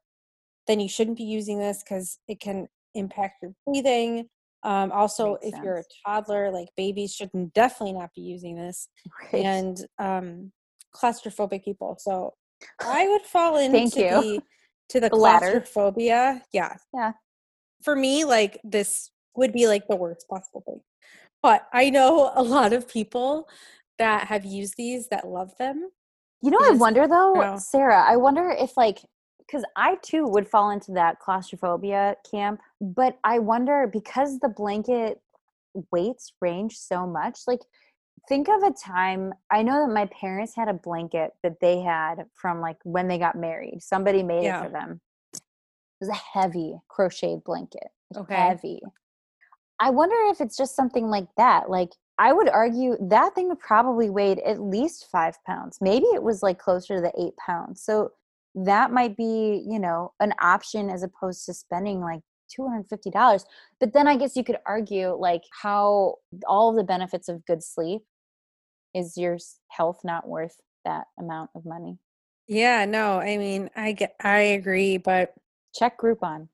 [0.67, 4.29] then you shouldn't be using this because it can impact your breathing
[4.65, 8.89] um, also Makes if you're a toddler like babies shouldn't definitely not be using this
[9.33, 9.45] Right.
[9.47, 10.53] and um,
[10.95, 12.35] claustrophobic people so
[12.81, 14.03] i would fall into Thank you.
[14.03, 14.41] the
[14.91, 17.13] to the, The claustrophobia yeah Yeah.
[17.83, 20.81] For me like this would be like the worst possible thing
[21.43, 23.49] but i know a lot of people
[23.99, 25.91] that have used these that love them
[26.43, 27.57] You know, I wonder though.
[27.59, 28.99] Sarah, I wonder if like
[29.39, 35.21] because I too would fall into that claustrophobia camp, but I wonder because the blanket
[35.93, 37.61] weights range so much, like
[38.29, 42.25] think of a time I know that my parents had a blanket that they had
[42.35, 43.83] from like when they got married.
[43.83, 44.61] Somebody made Yeah.
[44.61, 45.01] it for them.
[46.03, 47.87] It was a heavy crocheted blanket.
[48.17, 48.35] Okay.
[48.35, 48.81] Heavy.
[49.79, 51.71] I wonder if it's just something like that.
[51.71, 55.79] Like I would argue that thing would probably weighed at least five pounds.
[55.81, 57.85] Maybe it was like closer to the eight pounds.
[57.85, 58.11] So
[58.57, 62.23] that might be, you know, an option as opposed to spending like
[62.59, 63.45] $250.
[63.79, 66.17] But then I guess you could argue like how
[66.49, 68.03] all of the benefits of good sleep
[68.93, 69.39] is your
[69.69, 71.99] health not worth that amount of money?
[72.49, 75.33] Yeah, no, I mean, I get, I agree, but
[75.75, 76.49] Check Groupon.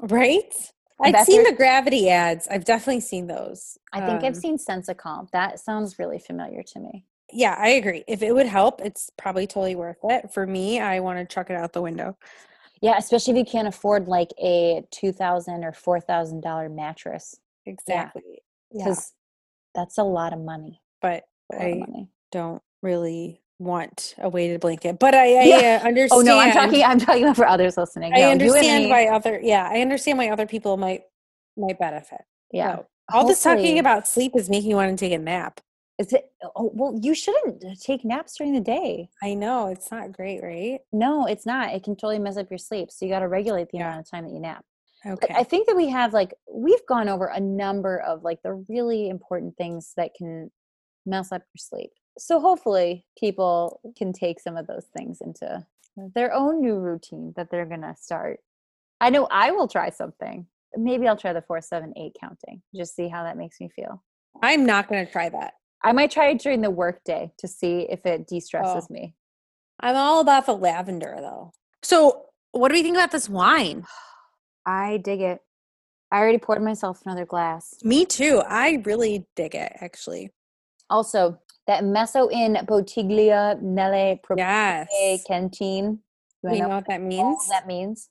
[0.00, 0.52] right?
[1.00, 2.46] I've seen the gravity ads.
[2.48, 3.78] I've definitely seen those.
[3.92, 5.30] I think I've Um, seen SensaCalm.
[5.32, 7.04] That sounds really familiar to me.
[7.32, 8.04] Yeah, I agree.
[8.06, 10.32] If it would help, it's probably totally worth it.
[10.32, 12.16] For me, I want to chuck it out the window.
[12.80, 17.34] Yeah, especially if you can't afford like a two thousand or four thousand dollar mattress,
[17.66, 18.42] Exactly.
[18.70, 19.12] Yeah, because
[19.74, 20.80] that's a lot of money.
[21.00, 22.10] but I money.
[22.30, 24.98] don't really want a weighted blanket.
[24.98, 25.80] But I, I Yeah.
[25.82, 26.20] uh, understand.
[26.20, 26.82] Oh no, I'm talking.
[26.82, 28.12] I'm talking about for others listening.
[28.12, 29.40] No, I understand why other.
[29.42, 31.02] Yeah, I understand why other people might
[31.56, 32.22] might benefit.
[32.52, 32.76] Yeah.
[32.76, 35.60] So, all this talking about sleep is making you want to take a nap.
[35.98, 36.24] Is it?
[36.56, 39.08] Oh well, you shouldn't take naps during the day.
[39.22, 40.80] I know it's not great, right?
[40.92, 41.72] No, it's not.
[41.72, 42.90] It can totally mess up your sleep.
[42.90, 43.88] So you got to regulate the Yeah.
[43.90, 44.64] amount of time that you nap.
[45.04, 45.34] But Okay.
[45.36, 49.08] I think that we have like we've gone over a number of like the really
[49.08, 50.50] important things that can
[51.06, 51.90] mess up your sleep.
[52.18, 55.64] So hopefully people can take some of those things into
[56.14, 58.40] their own new routine that they're gonna start.
[59.00, 60.46] I know I will try something.
[60.76, 62.62] Maybe I'll try the four, seven, eight counting.
[62.74, 64.02] Just see how that makes me feel.
[64.42, 65.54] I'm not going to try that.
[65.84, 68.92] I might try it during the workday to see if it de-stresses Oh.
[68.92, 69.14] me.
[69.78, 71.52] I'm all about the lavender though.
[71.82, 73.84] So, what do we think about this wine?
[74.66, 75.40] I dig it.
[76.10, 77.74] I already poured myself another glass.
[77.84, 78.42] Me too.
[78.46, 80.30] I really dig it, actually.
[80.88, 85.24] Also, that messo in Bottiglia nelle Proprie Yes.
[85.26, 86.00] Canteen.
[86.42, 87.48] You We wanna know what that means.
[87.48, 88.10] that means?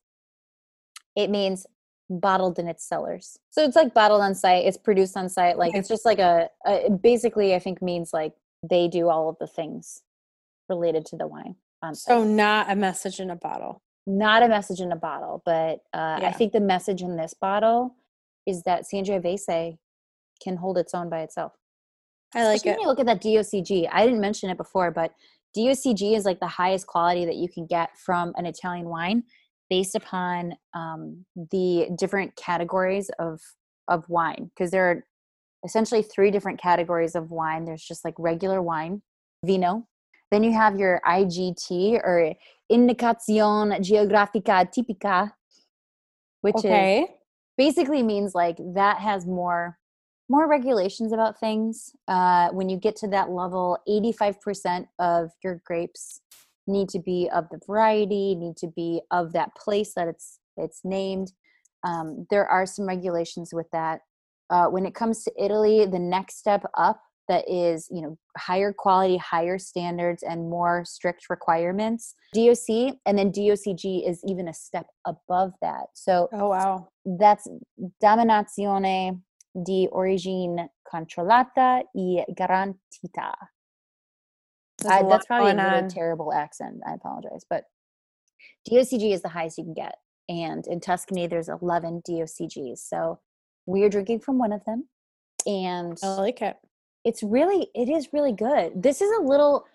[1.16, 1.66] It means
[2.10, 3.38] bottled in its cellars.
[3.52, 4.66] So it's like bottled on site.
[4.66, 5.58] It's produced on site.
[5.58, 5.80] Like Okay.
[5.80, 8.34] it's just like a, a basically I think means like
[8.68, 10.02] they do all of the things
[10.70, 11.56] related to the wine.
[11.94, 13.82] So, not a message in a bottle.
[14.08, 17.96] not a message in a bottle, but uh, I think the message in this bottle
[18.46, 19.78] is that Sangiovese
[20.42, 21.52] can hold its own by itself.
[22.36, 22.74] I like Especially it.
[22.74, 23.90] when you look at that DOCG.
[23.92, 25.14] I didn't mention it before, but
[25.56, 29.24] DOCG is like the highest quality that you can get from an Italian wine
[29.70, 33.40] based upon um, the different categories of
[33.88, 35.06] of wine because there are
[35.66, 37.66] essentially three different categories of wine.
[37.66, 39.02] There's just like regular wine,
[39.46, 39.88] vino.
[40.32, 42.34] Then you have your IGT or
[42.72, 45.32] Indicazione Geografica Tipica,
[46.42, 47.08] which is
[47.58, 49.78] basically means like that has more
[50.34, 56.22] more regulations about things uh, when you get to that level 85% of your grapes
[56.66, 60.82] need to be of the variety need to be of that place that it's it's
[60.84, 61.34] named.
[61.84, 64.00] Um, there are some regulations with that.
[64.50, 68.74] Uh, when it comes to italy the next step up that is you know higher
[68.74, 74.88] quality higher standards and more strict requirements doc and then docg is even a step
[75.06, 75.86] above that.
[75.94, 76.88] So Oh, wow.
[77.06, 77.48] that's
[78.04, 79.22] dominazione
[79.62, 83.34] di origine controllata e garantita.
[84.80, 85.88] There's I, a that's probably a on.
[85.90, 86.82] terrible accent.
[86.88, 87.66] I apologize, but
[88.70, 89.96] DOCG is the highest you can get,
[90.28, 92.80] and in Tuscany there's 11 DOCGs.
[92.80, 93.20] So
[93.66, 94.88] we are drinking from one of them,
[95.46, 96.58] and I like it.
[97.06, 98.82] it's really it is really good.
[98.82, 99.66] This is a little.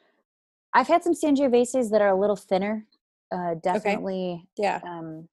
[0.75, 2.87] I've had some Sangioveses that are a little thinner.
[3.33, 4.81] Uh, definitely Yeah.
[4.85, 5.29] um,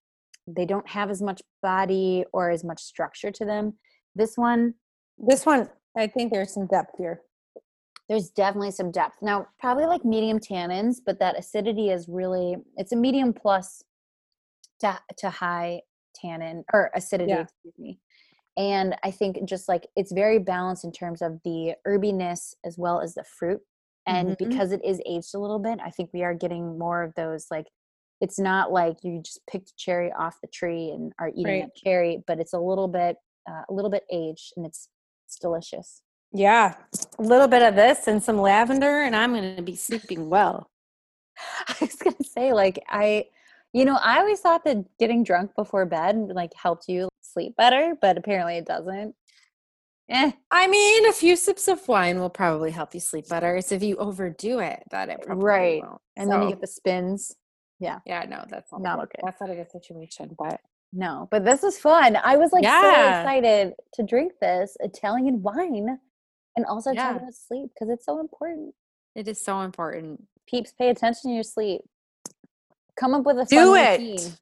[0.48, 3.74] they don't have as much body or as much structure to them.
[4.16, 4.76] This one,
[5.18, 7.22] This one, I think there's some depth here.
[8.08, 9.18] there's definitely some depth.
[9.22, 13.84] Now, probably like medium tannins, but that acidity is really it's a medium plus
[14.80, 15.82] to to high
[16.14, 17.42] tannin or acidity, Yeah.
[17.42, 18.00] excuse me.
[18.58, 23.02] And I think just like it's very balanced in terms of the herbiness as well
[23.02, 23.62] as the fruit.
[24.08, 24.38] And Mhm.
[24.38, 27.48] because it is aged a little bit, I think we are getting more of those
[27.52, 27.68] like
[28.22, 31.66] it's not like you just picked a cherry off the tree and are eating Right.
[31.66, 33.18] a cherry, but it's a little bit
[33.50, 34.90] uh, a little bit aged and it's
[35.28, 36.02] it's delicious.
[36.32, 36.76] Yeah.
[37.18, 40.70] A little bit of this and some lavender, and I'm going to be sleeping well.
[41.68, 43.26] I was gonna say, like, I,
[43.74, 47.96] you know, I always thought that getting drunk before bed like helped you sleep better,
[48.02, 49.16] but apparently it doesn't.
[50.10, 53.56] Eh, I mean, a few sips of wine will probably help you sleep better.
[53.56, 55.84] It's if you overdo it that it probably Right.
[55.84, 56.02] won't.
[56.16, 57.36] and then you get the spins.
[57.80, 59.20] yeah, yeah, no, that's not, Not okay.
[59.24, 60.36] That's not a good situation.
[60.38, 60.60] But
[60.98, 62.16] No, but this is fun.
[62.16, 66.00] I was like so excited to drink this Italian wine
[66.56, 67.12] and also Yeah.
[67.12, 68.74] talk about sleep because it's so important.
[69.14, 70.24] it is so important.
[70.48, 71.82] Peeps, pay attention to your sleep.
[72.98, 74.00] Come up with a Do fun it.
[74.00, 74.34] routine.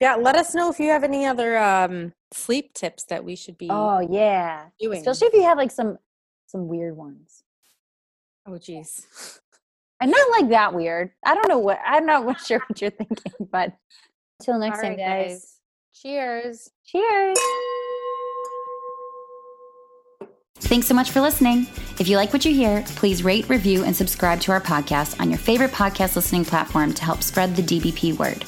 [0.00, 3.56] Yeah, let us know if you have any other um, sleep tips that we should
[3.58, 3.68] be.
[3.70, 4.98] Oh yeah, doing.
[4.98, 5.98] especially if you have like some
[6.46, 7.44] some weird ones.
[8.46, 9.06] oh, geez.
[10.00, 11.10] And not like that weird.
[11.24, 13.72] I don't know what I'm not sure what you're thinking, but
[14.40, 15.59] until next All time, right, guys.
[15.94, 16.70] Cheers.
[16.86, 17.38] Cheers.
[20.60, 21.66] Thanks so much for listening.
[21.98, 25.28] If you like what you hear, please rate, review, and subscribe to our podcast on
[25.30, 28.44] your favorite podcast listening platform to help spread the DBP word.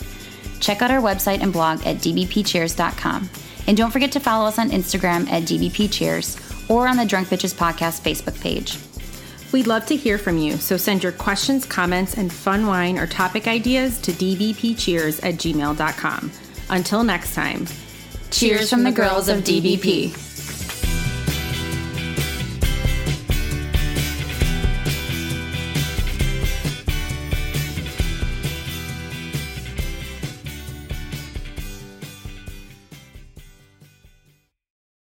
[0.61, 3.29] Check out our website and blog at dbpcheers.com.
[3.67, 7.55] And don't forget to follow us on Instagram at dbpcheers or on the Drunk Bitches
[7.55, 8.79] Podcast Facebook page.
[9.53, 13.07] We'd love to hear from you, so send your questions, comments, and fun wine or
[13.07, 16.31] topic ideas to dbpcheers at gmail.com.
[16.73, 17.67] Until next time,
[18.31, 20.32] Cheers from the girls of DBP.